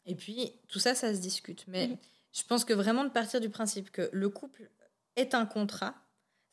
Et 0.06 0.16
puis, 0.16 0.54
tout 0.70 0.80
ça, 0.80 0.96
ça 0.96 1.14
se 1.14 1.20
discute. 1.20 1.66
Mais 1.68 1.88
Mhm. 1.88 1.98
je 2.34 2.44
pense 2.44 2.66
que 2.66 2.74
vraiment 2.74 3.04
de 3.04 3.10
partir 3.10 3.42
du 3.42 3.50
principe 3.50 3.92
que 3.92 4.10
le 4.14 4.30
couple 4.30 4.70
est 5.18 5.34
un 5.36 5.46
contrat, 5.46 5.96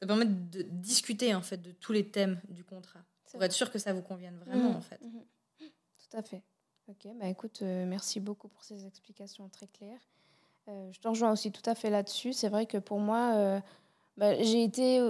ça 0.00 0.06
permet 0.06 0.24
de 0.26 0.62
discuter 0.62 1.34
en 1.34 1.42
fait 1.42 1.56
de 1.58 1.72
tous 1.72 1.92
les 1.92 2.08
thèmes 2.08 2.40
du 2.48 2.64
contrat 2.64 3.00
pour 3.30 3.38
vrai. 3.38 3.46
être 3.46 3.52
sûr 3.52 3.70
que 3.70 3.78
ça 3.78 3.92
vous 3.92 4.02
convienne 4.02 4.36
vraiment 4.44 4.70
Mhm. 4.70 4.76
en 4.76 4.80
fait. 4.80 5.00
Mhm. 5.02 5.22
Tout 5.60 6.16
à 6.16 6.22
fait. 6.22 6.42
Ok, 6.88 7.08
bah 7.18 7.28
écoute, 7.28 7.60
euh, 7.62 7.84
merci 7.86 8.20
beaucoup 8.20 8.48
pour 8.48 8.62
ces 8.62 8.86
explications 8.86 9.48
très 9.48 9.66
claires. 9.66 10.00
Euh, 10.68 10.90
je 10.92 11.00
te 11.00 11.08
rejoins 11.08 11.32
aussi 11.32 11.50
tout 11.50 11.68
à 11.68 11.74
fait 11.74 11.90
là-dessus. 11.90 12.32
C'est 12.32 12.48
vrai 12.48 12.66
que 12.66 12.78
pour 12.78 13.00
moi, 13.00 13.34
euh, 13.36 13.60
bah, 14.16 14.40
j'ai 14.42 14.62
été 14.62 15.00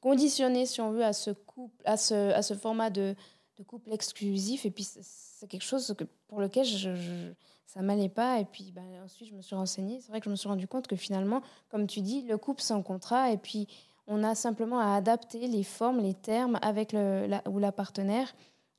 conditionnée, 0.00 0.66
si 0.66 0.80
on 0.80 0.90
veut, 0.90 1.04
à 1.04 1.12
ce 1.12 1.30
couple, 1.30 1.74
à 1.86 1.96
ce, 1.96 2.32
à 2.32 2.42
ce 2.42 2.54
format 2.54 2.90
de, 2.90 3.14
de 3.56 3.62
couple 3.62 3.92
exclusif. 3.92 4.66
Et 4.66 4.70
puis 4.70 4.84
c'est- 4.84 5.02
c'est 5.02 5.46
quelque 5.48 5.62
chose 5.64 5.94
que, 5.96 6.04
pour 6.28 6.40
lequel 6.40 6.64
je, 6.64 6.94
je- 6.94 7.32
ça 7.66 7.80
m'allait 7.82 8.08
pas. 8.10 8.38
Et 8.40 8.44
puis 8.44 8.72
bah, 8.72 8.82
ensuite, 9.04 9.28
je 9.28 9.34
me 9.34 9.42
suis 9.42 9.54
renseignée. 9.56 10.00
C'est 10.00 10.08
vrai 10.08 10.20
que 10.20 10.26
je 10.26 10.30
me 10.30 10.36
suis 10.36 10.48
rendu 10.48 10.66
compte 10.68 10.86
que 10.86 10.96
finalement, 10.96 11.42
comme 11.70 11.86
tu 11.86 12.00
dis, 12.02 12.22
le 12.22 12.36
couple 12.38 12.62
c'est 12.62 12.74
un 12.74 12.82
contrat. 12.82 13.30
Et 13.32 13.38
puis 13.38 13.66
on 14.06 14.24
a 14.24 14.34
simplement 14.34 14.78
à 14.80 14.94
adapter 14.94 15.46
les 15.48 15.62
formes, 15.64 16.00
les 16.00 16.14
termes 16.14 16.58
avec 16.62 16.92
le 16.92 17.26
la, 17.26 17.42
ou 17.48 17.58
la 17.58 17.72
partenaire 17.72 18.32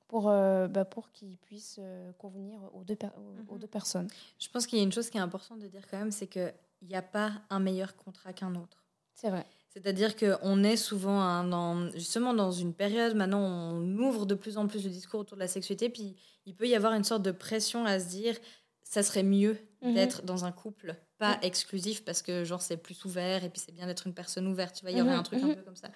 pour, 0.08 0.30
euh, 0.30 0.68
bah, 0.68 0.86
pour 0.86 1.12
qu'ils 1.12 1.38
puissent 1.38 1.80
euh, 1.82 2.12
convenir 2.14 2.60
aux 2.74 2.84
deux, 2.84 2.96
per- 2.96 3.08
aux- 3.18 3.52
aux 3.52 3.56
Mhm. 3.56 3.60
deux 3.60 3.68
personnes. 3.68 4.08
Je 4.40 4.48
pense 4.50 4.68
qu'il 4.68 4.78
y 4.78 4.82
a 4.82 4.84
une 4.86 4.92
chose 4.92 5.10
qui 5.10 5.18
est 5.18 5.22
importante 5.22 5.60
de 5.60 5.68
dire 5.68 5.88
quand 5.90 5.98
même, 5.98 6.12
c'est 6.12 6.28
qu'il 6.28 6.54
n'y 6.84 6.96
a 6.96 7.02
pas 7.02 7.32
un 7.50 7.60
meilleur 7.60 7.96
contrat 7.96 8.34
qu'un 8.34 8.54
autre. 8.56 8.84
C'est 9.16 9.30
vrai. 9.30 9.46
C'est-à-dire 9.70 10.16
qu'on 10.16 10.64
est 10.64 10.76
souvent 10.78 11.20
hein, 11.20 11.44
dans, 11.46 11.90
justement 11.92 12.34
dans 12.36 12.52
une 12.52 12.74
période, 12.76 13.16
maintenant 13.16 13.40
on 13.42 13.98
ouvre 13.98 14.28
de 14.28 14.36
plus 14.36 14.58
en 14.60 14.68
plus 14.68 14.84
le 14.84 14.92
discours 14.92 15.22
autour 15.22 15.36
de 15.36 15.42
la 15.42 15.48
sexualité, 15.48 15.90
puis 15.90 16.16
il 16.46 16.56
peut 16.56 16.68
y 16.68 16.76
avoir 16.76 16.94
une 16.94 17.04
sorte 17.04 17.24
de 17.24 17.32
pression 17.32 17.86
à 17.86 18.00
se 18.00 18.08
dire, 18.10 18.36
ça 18.84 19.02
serait 19.02 19.24
mieux 19.24 19.58
Mhm. 19.82 19.94
d'être 19.96 20.22
dans 20.24 20.46
un 20.46 20.52
couple 20.52 20.96
pas 21.24 21.38
Mhm. 21.38 21.44
exclusif 21.44 22.04
parce 22.06 22.22
que 22.22 22.44
genre 22.46 22.62
c'est 22.62 22.78
plus 22.78 23.06
ouvert 23.06 23.44
et 23.44 23.50
puis 23.50 23.62
c'est 23.66 23.72
bien 23.72 23.88
d'être 23.88 24.08
une 24.08 24.14
personne 24.14 24.48
ouverte, 24.48 24.76
tu 24.76 24.82
vois, 24.84 24.92
il 24.92 24.98
y 24.98 25.02
aurait 25.02 25.12
Mhm, 25.12 25.20
un 25.20 25.24
truc 25.24 25.44
un 25.44 25.50
mhm. 25.50 25.56
peu 25.56 25.64
comme 25.64 25.76
ça. 25.78 25.90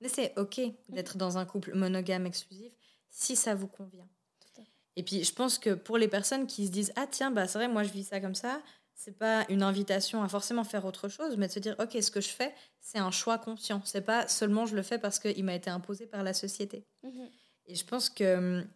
Mais 0.00 0.08
c'est 0.08 0.32
ok 0.38 0.60
d'être 0.88 1.16
dans 1.18 1.38
un 1.38 1.46
couple 1.46 1.74
monogame 1.74 2.26
exclusif 2.26 2.72
si 3.10 3.36
ça 3.36 3.54
vous 3.54 3.68
convient. 3.68 4.08
Et 4.96 5.02
puis 5.02 5.24
je 5.24 5.32
pense 5.34 5.58
que 5.58 5.70
pour 5.74 5.98
les 5.98 6.08
personnes 6.08 6.46
qui 6.46 6.66
se 6.66 6.72
disent 6.72 6.92
ah 6.96 7.06
tiens 7.10 7.30
bah 7.30 7.48
c'est 7.48 7.58
vrai 7.58 7.68
moi 7.68 7.82
je 7.82 7.90
vis 7.92 8.04
ça 8.04 8.20
comme 8.20 8.34
ça, 8.34 8.62
c'est 8.94 9.18
pas 9.18 9.44
une 9.48 9.62
invitation 9.62 10.22
à 10.22 10.28
forcément 10.28 10.64
faire 10.64 10.84
autre 10.84 11.08
chose, 11.08 11.36
mais 11.36 11.48
de 11.48 11.52
se 11.52 11.58
dire 11.58 11.76
ok 11.80 11.96
ce 12.02 12.10
que 12.10 12.20
je 12.20 12.28
fais 12.28 12.54
c'est 12.80 12.98
un 12.98 13.10
choix 13.10 13.38
conscient, 13.38 13.82
c'est 13.84 14.02
pas 14.02 14.28
seulement 14.28 14.66
je 14.66 14.76
le 14.76 14.82
fais 14.82 14.98
parce 14.98 15.18
qu'il 15.18 15.44
m'a 15.44 15.54
été 15.54 15.70
imposé 15.70 16.06
par 16.06 16.22
la 16.22 16.34
société. 16.34 16.86
Et 17.66 17.74
je 17.74 17.84
pense 17.84 18.10
que 18.10 18.36
hum, 18.36 18.68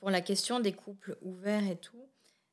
pour 0.00 0.10
la 0.10 0.20
question 0.22 0.60
des 0.60 0.72
couples 0.72 1.18
ouverts 1.22 1.68
et 1.70 1.76
tout, 1.76 2.08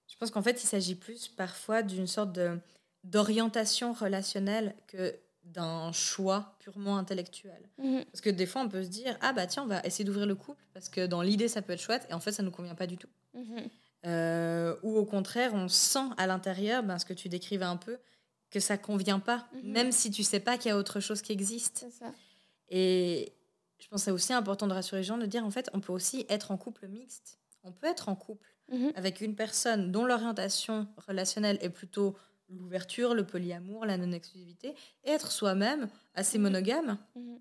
je 0.07 0.15
pense 0.17 0.31
qu'en 0.31 0.41
fait, 0.41 0.61
il 0.63 0.67
s'agit 0.67 0.95
plus 0.95 1.27
parfois 1.29 1.83
d'une 1.83 2.07
sorte 2.07 2.33
de 2.33 2.59
d'orientation 3.03 3.93
relationnelle 3.93 4.75
que 4.87 5.15
d'un 5.43 5.91
choix 5.91 6.55
purement 6.59 6.97
intellectuel. 6.97 7.69
Mhm. 7.79 8.05
Parce 8.05 8.21
que 8.21 8.29
des 8.29 8.45
fois, 8.45 8.61
on 8.61 8.69
peut 8.69 8.83
se 8.83 8.89
dire 8.89 9.17
ah 9.21 9.33
bah 9.33 9.47
tiens, 9.47 9.63
on 9.63 9.67
va 9.67 9.81
essayer 9.83 10.05
d'ouvrir 10.05 10.25
le 10.27 10.35
couple 10.35 10.63
parce 10.73 10.89
que 10.89 11.07
dans 11.07 11.21
l'idée 11.21 11.47
ça 11.47 11.61
peut 11.61 11.73
être 11.73 11.81
chouette 11.81 12.05
et 12.09 12.13
en 12.13 12.19
fait 12.19 12.31
ça 12.31 12.43
nous 12.43 12.51
convient 12.51 12.75
pas 12.75 12.87
du 12.87 12.97
tout. 12.97 13.09
Mhm. 13.33 13.69
Euh, 14.05 14.75
ou 14.83 14.95
au 14.97 15.05
contraire, 15.05 15.53
on 15.53 15.67
sent 15.67 16.07
à 16.17 16.27
l'intérieur, 16.27 16.83
ben, 16.83 16.99
ce 16.99 17.05
que 17.05 17.13
tu 17.13 17.29
décrivais 17.29 17.65
un 17.65 17.77
peu, 17.77 17.97
que 18.51 18.59
ça 18.59 18.77
convient 18.77 19.19
pas, 19.19 19.47
Mhm. 19.53 19.71
même 19.71 19.91
si 19.91 20.11
tu 20.11 20.23
sais 20.23 20.39
pas 20.39 20.57
qu'il 20.57 20.69
y 20.69 20.71
a 20.71 20.77
autre 20.77 20.99
chose 20.99 21.21
qui 21.21 21.31
existe. 21.31 21.85
Ça. 21.91 22.11
Et 22.69 23.33
je 23.79 23.87
pense 23.87 24.01
que 24.01 24.05
c'est 24.05 24.11
aussi 24.11 24.33
important 24.33 24.67
de 24.67 24.73
rassurer 24.73 25.01
les 25.01 25.03
gens, 25.07 25.17
de 25.17 25.25
dire 25.25 25.43
en 25.45 25.51
fait, 25.51 25.69
on 25.73 25.79
peut 25.79 25.93
aussi 25.93 26.25
être 26.29 26.51
en 26.51 26.57
couple 26.57 26.87
mixte. 26.87 27.39
On 27.63 27.71
peut 27.71 27.87
être 27.87 28.07
en 28.09 28.15
couple 28.15 28.47
avec 28.95 29.19
une 29.21 29.35
personne 29.35 29.91
dont 29.91 30.05
l'orientation 30.05 30.87
relationnelle 31.07 31.57
est 31.61 31.69
plutôt 31.71 32.15
l'ouverture, 32.49 33.13
le 33.13 33.25
polyamour, 33.25 33.85
la 33.85 33.97
non-exclusivité, 33.97 34.75
et 35.03 35.11
être 35.11 35.31
soi-même 35.31 35.87
assez 36.15 36.37
Mhm. 36.37 36.43
monogame. 36.43 36.97
Mhm. 37.15 37.39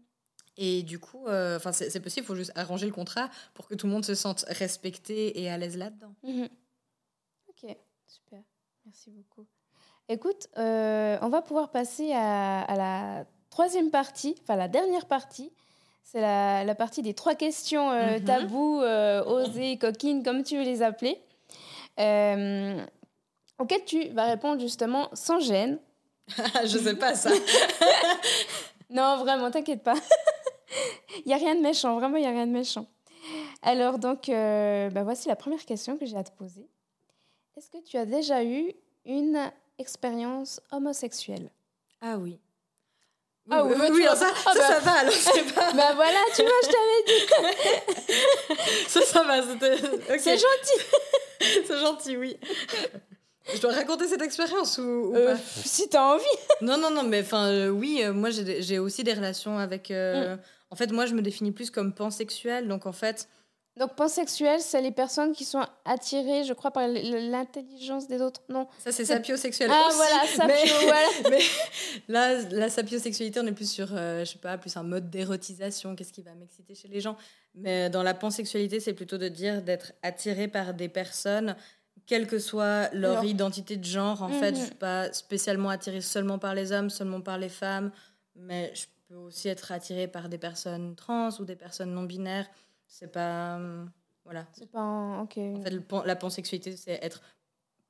Et 0.60 0.82
du 0.82 0.98
coup, 0.98 1.26
euh, 1.28 1.56
enfin 1.56 1.70
c'est 1.72 1.88
c'est 1.88 2.00
possible, 2.00 2.24
il 2.24 2.26
faut 2.26 2.34
juste 2.34 2.52
arranger 2.56 2.86
le 2.86 2.92
contrat 2.92 3.30
pour 3.54 3.68
que 3.68 3.74
tout 3.74 3.86
le 3.86 3.92
monde 3.92 4.04
se 4.04 4.14
sente 4.16 4.44
respecté 4.48 5.40
et 5.40 5.48
à 5.50 5.56
l'aise 5.56 5.76
là-dedans. 5.76 6.14
Mhm. 6.24 6.48
Ok, 7.48 7.76
super. 8.06 8.40
Merci 8.84 9.10
beaucoup. 9.10 9.46
Écoute, 10.08 10.48
euh, 10.56 11.16
on 11.22 11.28
va 11.28 11.42
pouvoir 11.42 11.70
passer 11.70 12.12
à, 12.12 12.62
à 12.62 12.76
la 12.76 13.26
troisième 13.50 13.90
partie, 13.90 14.34
enfin 14.42 14.56
la 14.56 14.66
dernière 14.68 15.06
partie. 15.06 15.52
C'est 16.02 16.20
la, 16.22 16.64
la 16.64 16.74
partie 16.74 17.02
des 17.02 17.12
trois 17.14 17.34
questions 17.34 17.90
euh, 17.92 18.18
Mhm. 18.18 18.24
tabous, 18.24 18.80
euh, 18.80 19.22
osées, 19.24 19.76
coquines, 19.78 20.22
comme 20.22 20.42
tu 20.42 20.56
veux 20.56 20.64
les 20.64 20.80
appeler, 20.82 21.20
auxquelles 23.58 23.84
tu 23.84 24.08
vas 24.08 24.24
répondre 24.26 24.60
justement 24.60 25.08
sans 25.12 25.40
gêne. 25.40 25.78
je 26.64 26.78
sais 26.78 26.94
pas 26.96 27.14
ça. 27.14 27.30
Non, 28.90 29.18
vraiment, 29.18 29.50
t'inquiète 29.50 29.82
pas. 29.82 29.96
Il 31.18 31.24
n'y 31.26 31.34
a 31.34 31.36
rien 31.36 31.54
de 31.54 31.60
méchant, 31.60 31.98
vraiment, 31.98 32.16
il 32.16 32.22
n'y 32.22 32.26
a 32.26 32.30
rien 32.30 32.46
de 32.46 32.52
méchant. 32.52 32.86
Alors, 33.62 33.98
donc, 33.98 34.28
euh, 34.28 34.88
bah, 34.90 35.02
voici 35.02 35.28
la 35.28 35.36
première 35.36 35.64
question 35.64 35.98
que 35.98 36.06
j'ai 36.06 36.16
à 36.16 36.24
te 36.24 36.30
poser. 36.30 36.66
Est-ce 37.56 37.70
que 37.70 37.82
tu 37.84 37.96
as 37.96 38.06
déjà 38.06 38.44
eu 38.44 38.72
une 39.04 39.50
expérience 39.78 40.60
homosexuelle? 40.70 41.50
Ah 42.00 42.16
oui. 42.18 42.38
Ah 43.50 43.64
oui, 43.64 43.72
oui, 43.74 43.78
bah, 43.78 43.88
oui, 43.92 44.04
ça, 44.16 44.28
Ah 44.46 44.52
ça, 44.52 44.54
bah. 44.54 44.68
ça 44.68 44.78
va, 44.80 44.92
alors 44.92 45.12
c'est 45.12 45.54
pas... 45.54 45.72
Ben 45.72 45.94
voilà, 45.94 46.20
tu 46.34 46.42
vois, 46.42 46.52
je 46.62 46.68
t'avais 46.68 47.02
dit, 48.14 48.88
ça, 48.88 49.02
ça 49.02 49.22
va, 49.22 49.42
c'était... 49.42 50.18
c'est 50.18 50.36
gentil. 50.36 51.64
C'est 51.66 51.78
gentil, 51.78 52.16
oui. 52.16 52.38
Je 53.54 53.60
dois 53.60 53.72
raconter 53.72 54.06
cette 54.08 54.22
expérience 54.22 54.78
ou, 54.78 54.82
ou 55.12 55.16
Euh, 55.16 55.34
pas 55.34 55.40
si 55.64 55.88
t'as 55.88 56.14
envie. 56.14 56.24
Non, 56.60 56.76
non, 56.78 56.90
non, 56.90 57.02
mais 57.02 57.22
enfin, 57.22 57.46
euh, 57.48 57.68
oui, 57.68 58.00
euh, 58.04 58.12
moi 58.12 58.30
j'ai 58.30 58.78
aussi 58.78 59.04
des 59.04 59.14
relations 59.14 59.58
avec. 59.58 59.90
euh, 59.90 60.36
Mm. 60.36 60.40
En 60.70 60.76
fait, 60.76 60.92
moi 60.92 61.06
je 61.06 61.14
me 61.14 61.22
définis 61.22 61.50
plus 61.52 61.70
comme 61.70 61.94
pansexuelle, 61.94 62.68
donc 62.68 62.84
en 62.86 62.92
fait, 62.92 63.26
Donc, 63.78 63.94
pansexuel, 63.94 64.60
c'est 64.60 64.82
les 64.82 64.90
personnes 64.90 65.32
qui 65.32 65.44
sont 65.46 65.64
attirées, 65.84 66.42
je 66.44 66.52
crois, 66.52 66.72
par 66.72 66.86
l'intelligence 66.88 68.08
des 68.08 68.20
autres. 68.20 68.42
Non. 68.48 68.66
ça 68.84 68.90
c'est 68.92 69.04
sapiosexuelle 69.04 69.70
Ah, 69.72 69.86
aussi. 69.88 69.96
voilà, 69.96 70.26
sapio, 70.36 70.74
mais- 70.80 70.84
voilà. 70.84 71.08
mais 71.30 71.38
là, 72.08 72.42
la 72.50 72.68
sapiosexualité, 72.68 73.38
on 73.40 73.46
est 73.46 73.52
plus 73.52 73.70
sur, 73.70 73.86
je 73.88 74.24
sais 74.24 74.38
pas, 74.38 74.58
plus 74.58 74.76
un 74.76 74.82
mode 74.82 75.08
d'érotisation, 75.10 75.94
qu'est-ce 75.96 76.12
qui 76.12 76.22
va 76.22 76.34
m'exciter 76.34 76.74
chez 76.74 76.88
les 76.88 77.00
gens. 77.00 77.16
Mais 77.54 77.88
dans 77.88 78.02
la 78.02 78.14
pansexualité, 78.14 78.78
c'est 78.80 78.92
plutôt 78.94 79.16
de 79.18 79.28
dire 79.28 79.62
d'être 79.62 79.92
attiré 80.02 80.48
par 80.48 80.74
des 80.74 80.88
personnes, 80.88 81.56
quelle 82.08 82.26
que 82.26 82.38
soit 82.40 82.92
leur 82.94 83.22
identité 83.22 83.76
de 83.76 83.84
genre. 83.84 84.22
En 84.22 84.30
fait, 84.30 84.50
Mhm. 84.52 84.56
je 84.58 84.64
suis 84.64 84.74
pas 84.74 85.12
spécialement 85.12 85.68
attirée 85.68 86.00
seulement 86.00 86.38
par 86.40 86.54
les 86.54 86.72
hommes, 86.72 86.90
seulement 86.90 87.20
par 87.20 87.38
les 87.38 87.48
femmes, 87.50 87.92
mais 88.34 88.72
je 88.74 88.86
peux 89.08 89.14
aussi 89.16 89.48
être 89.48 89.70
attirée 89.72 90.08
par 90.08 90.28
des 90.28 90.38
personnes 90.38 90.96
trans 90.96 91.28
ou 91.38 91.44
des 91.44 91.54
personnes 91.56 91.92
non 91.92 92.02
binaires. 92.04 92.48
C'est 92.86 93.12
pas. 93.12 93.58
euh, 93.58 93.84
Voilà. 94.24 94.46
C'est 94.52 94.70
pas 94.70 94.80
un... 94.80 95.20
Ok. 95.22 95.36
En 95.38 95.62
fait, 95.62 95.70
le 95.70 95.80
pan- 95.80 96.02
la 96.04 96.16
pansexualité, 96.16 96.76
c'est 96.76 96.98
être 97.02 97.22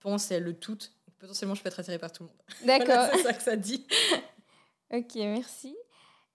pan, 0.01 0.19
c'est 0.19 0.39
le 0.41 0.53
tout. 0.53 0.79
Potentiellement, 1.19 1.55
je 1.57 1.63
peux 1.63 1.69
être 1.69 1.81
attirée 1.81 1.99
par 1.99 2.13
tout 2.13 2.23
le 2.25 2.29
monde. 2.29 2.39
D'accord. 2.67 2.87
Voilà, 3.07 3.11
c'est 3.17 3.23
ça 3.23 3.33
que 3.33 3.43
ça 3.43 3.57
dit. 3.57 3.87
Ok, 4.93 5.15
merci. 5.17 5.77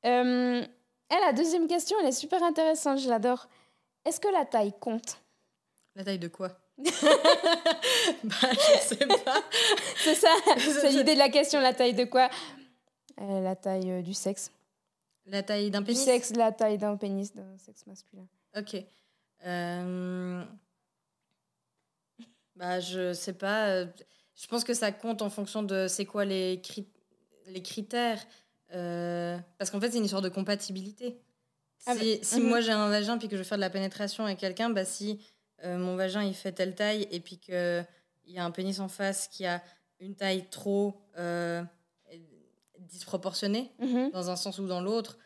Euh, 0.05 0.61
et 0.61 1.19
la 1.25 1.33
deuxième 1.33 1.67
question, 1.67 1.97
elle 2.01 2.07
est 2.09 2.11
super 2.11 2.43
intéressante, 2.43 2.99
je 2.99 3.09
l'adore. 3.09 3.47
Est-ce 4.05 4.19
que 4.19 4.27
la 4.27 4.45
taille 4.45 4.73
compte? 4.79 5.17
La 5.95 6.03
taille 6.03 6.19
de 6.19 6.27
quoi? 6.27 6.49
Bah, 8.23 8.49
je 8.51 8.79
sais 8.81 9.05
pas. 9.05 9.43
C'est 9.97 10.15
ça, 10.15 10.29
c'est 10.57 10.89
l'idée 10.89 11.13
de 11.13 11.19
la 11.19 11.29
question, 11.29 11.59
la 11.59 11.73
taille 11.73 11.93
de 11.93 12.05
quoi? 12.05 12.29
Euh, 13.21 13.41
La 13.41 13.55
taille 13.55 13.91
euh, 13.91 14.01
du 14.01 14.13
sexe. 14.13 14.51
La 15.25 15.43
taille 15.43 15.69
d'un 15.71 15.79
Du 15.81 15.87
pénis? 15.87 16.03
sexe, 16.03 16.31
la 16.35 16.51
taille 16.51 16.77
d'un 16.77 16.97
pénis, 16.97 17.33
d'un 17.33 17.57
sexe 17.57 17.85
masculin. 17.87 18.27
Ok. 18.57 18.75
Euh, 19.45 20.43
Bah, 22.55 22.79
je 22.79 23.13
sais 23.13 23.33
pas. 23.33 23.67
euh, 23.69 23.85
Je 24.35 24.47
pense 24.47 24.63
que 24.63 24.73
ça 24.73 24.91
compte 24.91 25.21
en 25.21 25.29
fonction 25.29 25.63
de 25.63 25.87
c'est 25.87 26.05
quoi 26.05 26.25
les, 26.25 26.57
cri- 26.57 26.87
les 27.47 27.61
critères. 27.61 28.21
Parce 29.57 29.69
qu'en 29.69 29.79
fait, 29.79 29.91
c'est 29.91 29.97
une 29.99 30.05
histoire 30.05 30.21
de 30.23 30.29
compatibilité. 30.29 31.19
Ah 31.85 31.93
Si, 31.95 31.99
bah, 32.17 32.19
si 32.23 32.39
mhm. 32.41 32.47
moi 32.47 32.61
j'ai 32.61 32.71
un 32.71 32.89
vagin 32.89 33.17
puis 33.17 33.27
que 33.27 33.35
je 33.35 33.41
veux 33.41 33.47
faire 33.47 33.57
de 33.57 33.61
la 33.61 33.69
pénétration 33.69 34.23
avec 34.25 34.39
quelqu'un, 34.39 34.69
bah 34.69 34.85
si 34.85 35.19
euh, 35.63 35.77
mon 35.77 35.95
vagin 35.95 36.23
il 36.23 36.33
fait 36.33 36.51
telle 36.51 36.75
taille 36.75 37.07
et 37.11 37.19
puis 37.19 37.37
qu'il 37.37 37.85
y 38.27 38.37
a 38.39 38.43
un 38.45 38.51
pénis 38.51 38.79
en 38.79 38.87
face 38.89 39.27
qui 39.27 39.45
a 39.45 39.61
une 39.99 40.15
taille 40.15 40.47
trop 40.49 41.01
euh, 41.17 41.63
disproportionnée 42.79 43.71
Mhm, 43.79 44.11
dans 44.11 44.29
un 44.29 44.35
sens 44.35 44.59
ou 44.59 44.67
dans 44.67 44.81
l'autre, 44.81 45.17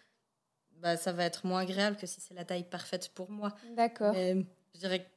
bah 0.80 0.96
ça 0.98 1.12
va 1.12 1.24
être 1.26 1.46
moins 1.46 1.62
agréable 1.62 1.98
que 1.98 2.06
si 2.08 2.22
c'est 2.22 2.34
la 2.34 2.46
taille 2.46 2.64
parfaite 2.64 3.10
pour 3.14 3.32
moi. 3.32 3.54
D'accord. 3.76 4.14
Mais 4.14 4.36
je 4.76 4.80
dirais, 4.80 5.00
que- 5.00 5.10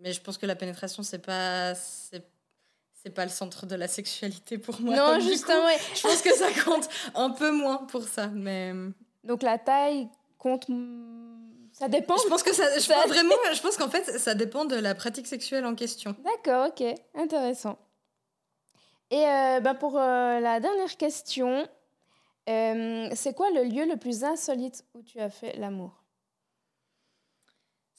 mais 0.00 0.12
je 0.12 0.20
pense 0.20 0.38
que 0.38 0.46
la 0.46 0.56
pénétration 0.56 1.02
c'est 1.02 1.18
pas 1.18 1.74
c'est 1.74 3.10
pas 3.14 3.24
le 3.24 3.30
centre 3.30 3.66
de 3.66 3.74
la 3.74 3.88
sexualité 3.88 4.58
pour 4.58 4.80
moi. 4.80 4.96
non, 4.96 5.14
coup, 5.18 5.28
justement, 5.28 5.64
ouais. 5.64 5.76
je 5.94 6.02
pense 6.02 6.22
que 6.22 6.32
ça 6.34 6.48
compte 6.64 6.88
un 7.16 7.30
peu 7.30 7.50
moins 7.50 7.78
pour 7.86 8.04
ça, 8.04 8.28
mais 8.28 8.72
Donc 9.24 9.42
la 9.42 9.58
taille 9.58 10.08
compte. 10.38 10.66
Ça 11.72 11.88
dépend. 11.88 12.16
je 12.22 12.28
pense 12.28 12.42
que 12.42 12.52
ça, 12.54 12.72
je 12.74 12.80
Ça- 12.80 12.94
pense 12.94 13.06
vraiment, 13.08 13.34
je 13.52 13.60
pense 13.62 13.76
qu'en 13.76 13.88
fait 13.88 14.04
ça 14.18 14.34
dépend 14.34 14.64
de 14.64 14.76
la 14.76 14.94
pratique 14.94 15.26
sexuelle 15.26 15.64
en 15.66 15.74
question. 15.74 16.14
D'accord, 16.24 16.68
ok, 16.68 16.84
intéressant. 17.14 17.78
Et 19.10 19.26
euh, 19.26 19.60
bah, 19.60 19.74
pour 19.74 19.98
euh, 19.98 20.40
la 20.40 20.60
dernière 20.60 20.96
question, 20.96 21.66
euh, 22.48 23.08
c'est 23.14 23.34
quoi 23.34 23.50
le 23.50 23.64
lieu 23.64 23.84
le 23.86 23.96
plus 23.96 24.24
insolite 24.24 24.84
où 24.94 25.02
tu 25.02 25.18
as 25.20 25.30
fait 25.30 25.56
l'amour? 25.58 26.02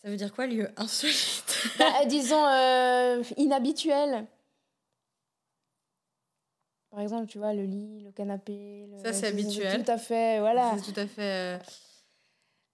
Ça 0.02 0.10
veut 0.10 0.18
dire 0.18 0.34
quoi 0.34 0.48
lieu 0.48 0.70
insolite? 0.78 1.44
Bah, 1.80 1.86
euh, 2.02 2.06
Disons 2.08 2.46
inhabituel. 3.38 4.26
Par 6.92 7.00
exemple, 7.00 7.26
tu 7.28 7.38
vois, 7.40 7.54
le 7.54 7.64
lit, 7.64 8.02
le 8.02 8.12
canapé. 8.12 8.86
le- 8.92 9.00
Ça, 9.00 9.14
c'est 9.14 9.28
habituel. 9.28 9.84
Tout 9.84 9.92
à 9.92 9.98
fait, 9.98 10.40
voilà. 10.40 10.76
C'est 10.78 10.94
tout 10.94 11.00
à 11.00 11.08
fait. 11.08 11.22
euh, 11.22 11.58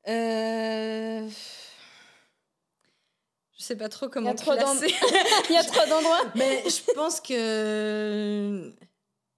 euh, 0.09 1.29
Je 3.57 3.58
sais 3.69 3.75
pas 3.77 3.89
trop 3.89 4.05
Il 4.07 4.09
y 4.09 4.11
comment 4.11 4.31
a 4.31 4.35
trop 4.35 4.55
d'en- 4.55 4.75
classer. 4.75 4.93
Il 5.49 5.53
y 5.55 5.57
a 5.57 5.63
trop 5.63 5.85
d'endroits. 5.89 6.21
Mais 6.35 6.63
je 6.69 6.91
pense 6.93 7.19
que 7.21 8.73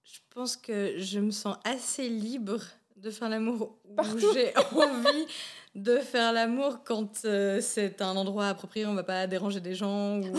je 0.04 0.18
pense 0.30 0.56
que 0.56 0.98
je 0.98 1.18
me 1.20 1.30
sens 1.30 1.56
assez 1.64 2.08
libre 2.08 2.60
de 2.96 3.10
faire 3.10 3.28
l'amour 3.28 3.78
où 3.84 3.96
j'ai 4.34 4.52
envie 4.74 5.26
de 5.74 5.98
faire 5.98 6.32
l'amour 6.32 6.82
quand 6.84 7.24
euh, 7.24 7.60
c'est 7.60 8.00
un 8.02 8.16
endroit 8.16 8.48
approprié, 8.48 8.86
on 8.86 8.94
va 8.94 9.02
pas 9.04 9.26
déranger 9.26 9.60
des 9.60 9.74
gens 9.74 10.18
ou 10.20 10.32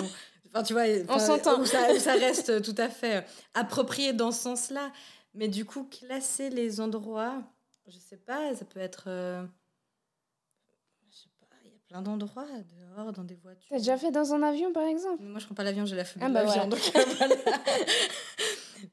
enfin 0.48 0.64
tu 0.64 0.74
vois, 0.74 0.84
enfin, 1.10 1.20
s'entend. 1.20 1.60
où 1.60 1.66
ça, 1.66 2.00
ça 2.00 2.14
reste 2.14 2.62
tout 2.62 2.76
à 2.78 2.88
fait 2.90 3.26
approprié 3.54 4.14
dans 4.14 4.32
ce 4.32 4.42
sens-là. 4.44 4.92
Mais 5.36 5.48
du 5.48 5.66
coup, 5.66 5.86
classer 5.86 6.50
les 6.52 6.80
endroits, 6.80 7.42
je 7.88 7.98
sais 7.98 8.18
pas, 8.18 8.56
ça 8.56 8.64
peut 8.66 8.80
être 8.80 9.06
euh, 9.08 9.44
je 11.10 11.16
sais 11.18 11.30
pas, 11.40 11.56
il 11.66 11.72
y 11.72 11.74
a 11.74 11.80
plein 11.94 12.02
d'endroits 12.02 12.48
dehors 12.98 13.12
dans 13.14 13.24
des 13.24 13.36
voitures. 13.36 13.68
T'as 13.70 13.78
déjà 13.78 13.98
fait 13.98 14.10
dans 14.10 14.34
un 14.34 14.42
avion, 14.42 14.74
par 14.74 14.82
exemple? 14.88 15.22
Moi, 15.22 15.40
je 15.40 15.46
prends 15.46 15.54
pas 15.54 15.64
l'avion, 15.64 15.86
j'ai 15.86 15.96
la 15.96 16.04
phobie 16.06 16.26
Ah 16.26 16.30
de 16.30 16.34
bah 16.34 16.44
l'avion. 16.44 16.68
voilà. 16.68 16.70
Donc, 16.76 16.92
euh, 16.96 17.04
voilà. 17.20 17.36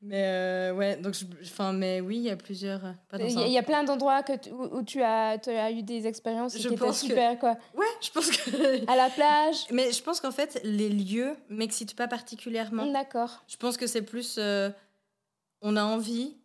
mais 0.02 0.22
euh, 0.26 0.74
ouais, 0.74 0.96
donc, 0.96 1.14
enfin, 1.42 1.72
mais 1.72 2.02
oui, 2.02 2.16
il 2.16 2.22
y 2.24 2.30
a 2.30 2.36
plusieurs. 2.36 2.84
euh, 2.84 2.92
Il 3.18 3.30
y, 3.32 3.38
a- 3.42 3.46
il 3.46 3.52
y 3.52 3.58
a 3.58 3.62
plein 3.62 3.84
d'endroits 3.84 4.22
que 4.22 4.34
tu- 4.36 4.50
où, 4.50 4.64
où 4.64 4.82
tu, 4.82 5.02
as, 5.02 5.38
tu 5.38 5.48
as 5.48 5.70
eu 5.70 5.82
des 5.82 6.06
expériences 6.06 6.52
Je 6.58 6.58
qui 6.58 6.66
étaient 6.66 6.76
pense 6.76 7.00
que- 7.00 7.06
super, 7.06 7.38
quoi. 7.38 7.56
Ouais, 7.74 7.86
je 8.02 8.10
pense 8.10 8.30
que. 8.30 8.86
À 8.90 8.96
la 8.96 9.08
plage 9.08 9.64
Mais 9.70 9.92
je 9.92 10.02
pense 10.02 10.20
qu'en 10.20 10.30
fait, 10.32 10.60
les 10.62 10.90
lieux 10.90 11.34
m'excitent 11.48 11.96
pas 11.96 12.06
particulièrement. 12.06 12.84
D'accord. 12.92 13.42
Je 13.48 13.56
pense 13.56 13.78
que 13.78 13.86
c'est 13.86 14.02
plus. 14.02 14.36
euh, 14.36 14.68
on 15.62 15.74
a 15.76 15.84
envie, 15.84 16.36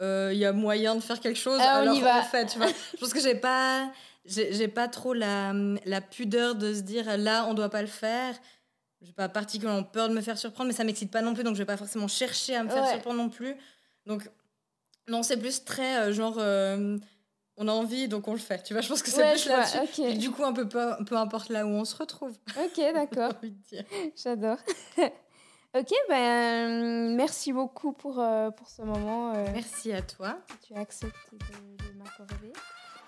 euh, 0.00 0.30
il 0.32 0.38
y 0.38 0.44
a 0.44 0.52
moyen 0.52 0.94
de 0.94 1.00
faire 1.00 1.18
quelque 1.18 1.38
chose, 1.40 1.58
Ah, 1.60 1.78
on 1.78 1.82
alors 1.82 1.94
y 1.96 2.00
va. 2.00 2.18
le 2.20 2.24
fait, 2.26 2.46
tu 2.46 2.58
vois. 2.58 2.68
je 2.68 2.98
pense 2.98 3.12
que 3.12 3.20
j'ai 3.20 3.34
pas. 3.34 3.90
J'ai 4.26 4.68
pas 4.68 4.88
trop 4.88 5.12
la, 5.12 5.52
la 5.84 6.00
pudeur 6.00 6.54
de 6.54 6.72
se 6.72 6.80
dire 6.80 7.16
là, 7.18 7.46
on 7.46 7.54
doit 7.54 7.68
pas 7.68 7.82
le 7.82 7.88
faire. 7.88 8.34
J'ai 9.02 9.12
pas 9.12 9.28
particulièrement 9.28 9.82
peur 9.82 10.08
de 10.08 10.14
me 10.14 10.22
faire 10.22 10.38
surprendre, 10.38 10.68
mais 10.68 10.74
ça 10.74 10.82
m'excite 10.84 11.10
pas 11.10 11.20
non 11.20 11.34
plus, 11.34 11.44
donc 11.44 11.54
je 11.54 11.58
vais 11.58 11.66
pas 11.66 11.76
forcément 11.76 12.08
chercher 12.08 12.56
à 12.56 12.64
me 12.64 12.70
faire 12.70 12.84
surprendre 12.88 13.16
non 13.18 13.28
plus. 13.28 13.54
Donc, 14.06 14.30
non, 15.08 15.22
c'est 15.22 15.36
plus 15.36 15.62
très 15.64 15.98
euh, 15.98 16.12
genre. 16.12 16.36
euh, 16.38 16.96
on 17.56 17.68
a 17.68 17.72
envie, 17.72 18.08
donc 18.08 18.26
on 18.26 18.32
le 18.32 18.38
fait. 18.38 18.62
Tu 18.64 18.72
vois, 18.72 18.80
je 18.80 18.88
pense 18.88 19.02
que 19.02 19.10
c'est 19.10 19.22
Ouais, 19.22 19.32
plus 19.32 19.46
là-dessus. 19.48 20.14
Du 20.18 20.30
coup, 20.30 20.42
un 20.44 20.52
peu, 20.54 20.66
peu, 20.66 20.90
peu 21.06 21.16
importe 21.16 21.50
là 21.50 21.64
où 21.66 21.68
on 21.68 21.84
se 21.84 21.94
retrouve. 21.94 22.32
Ok, 22.56 22.76
d'accord. 22.94 23.32
J'adore. 24.16 24.56
ok, 25.76 25.92
ben 26.08 27.14
merci 27.14 27.52
beaucoup 27.52 27.92
pour, 27.92 28.18
euh, 28.18 28.50
pour 28.50 28.68
ce 28.70 28.82
moment 28.82 29.34
euh, 29.34 29.44
Merci 29.52 29.92
à 29.92 30.00
toi. 30.02 30.38
tu 30.66 30.74
as 30.74 30.80
accepté 30.80 31.16
de, 31.32 31.84
de 31.92 31.98
m'accorder. 31.98 32.52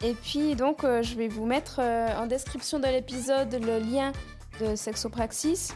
Et 0.03 0.15
puis 0.15 0.55
donc 0.55 0.85
euh, 0.85 1.03
je 1.03 1.17
vais 1.17 1.29
vous 1.29 1.47
mettre 1.47 1.81
euh, 1.81 2.09
en 2.19 2.27
description 2.27 2.79
de 2.79 2.87
l'épisode 2.87 3.53
le 3.55 3.79
lien 3.79 4.13
de 4.61 4.77
Sexopraxis 4.77 5.71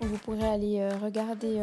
où 0.00 0.06
vous 0.06 0.18
pourrez 0.18 0.46
aller 0.46 0.80
euh, 0.80 0.90
regarder 1.02 1.58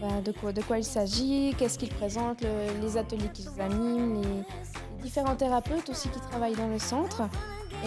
bah, 0.00 0.20
de, 0.24 0.62
quoi, 0.62 0.78
il 0.78 0.84
s'agit, 0.84 1.54
qu'est-ce 1.58 1.78
qu'ils 1.78 1.92
présentent, 1.94 2.42
le- 2.42 2.80
les 2.80 2.96
ateliers 2.96 3.30
qu'ils 3.32 3.48
animent, 3.60 4.22
les, 4.22 5.02
différents 5.02 5.36
thérapeutes 5.36 5.90
aussi 5.90 6.08
qui 6.08 6.20
travaillent 6.20 6.56
dans 6.56 6.68
le 6.68 6.78
centre. 6.78 7.22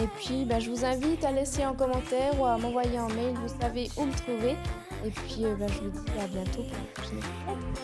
Et 0.00 0.06
puis 0.18 0.44
bah, 0.44 0.60
je 0.60 0.70
vous 0.70 0.84
invite 0.84 1.24
à 1.24 1.32
laisser 1.32 1.62
un 1.62 1.74
commentaire 1.74 2.38
ou 2.40 2.44
à 2.46 2.56
m'envoyer 2.58 2.98
un 2.98 3.08
mail, 3.08 3.34
vous 3.34 3.60
savez 3.60 3.90
où 3.96 4.04
me 4.04 4.12
trouver. 4.12 4.56
Et 5.04 5.10
puis 5.10 5.44
bah, 5.58 5.66
je 5.68 5.80
vous 5.80 5.90
dis 5.90 6.10
à 6.20 6.26
bientôt 6.26 6.62
pour 6.62 6.72
la 6.72 7.02
prochaine. 7.02 7.20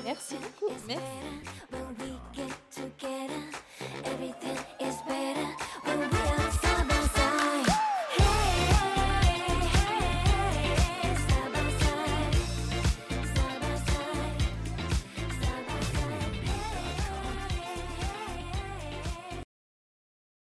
Merci 0.04 0.36
beaucoup. 0.36 0.72
Merci. 0.86 2.13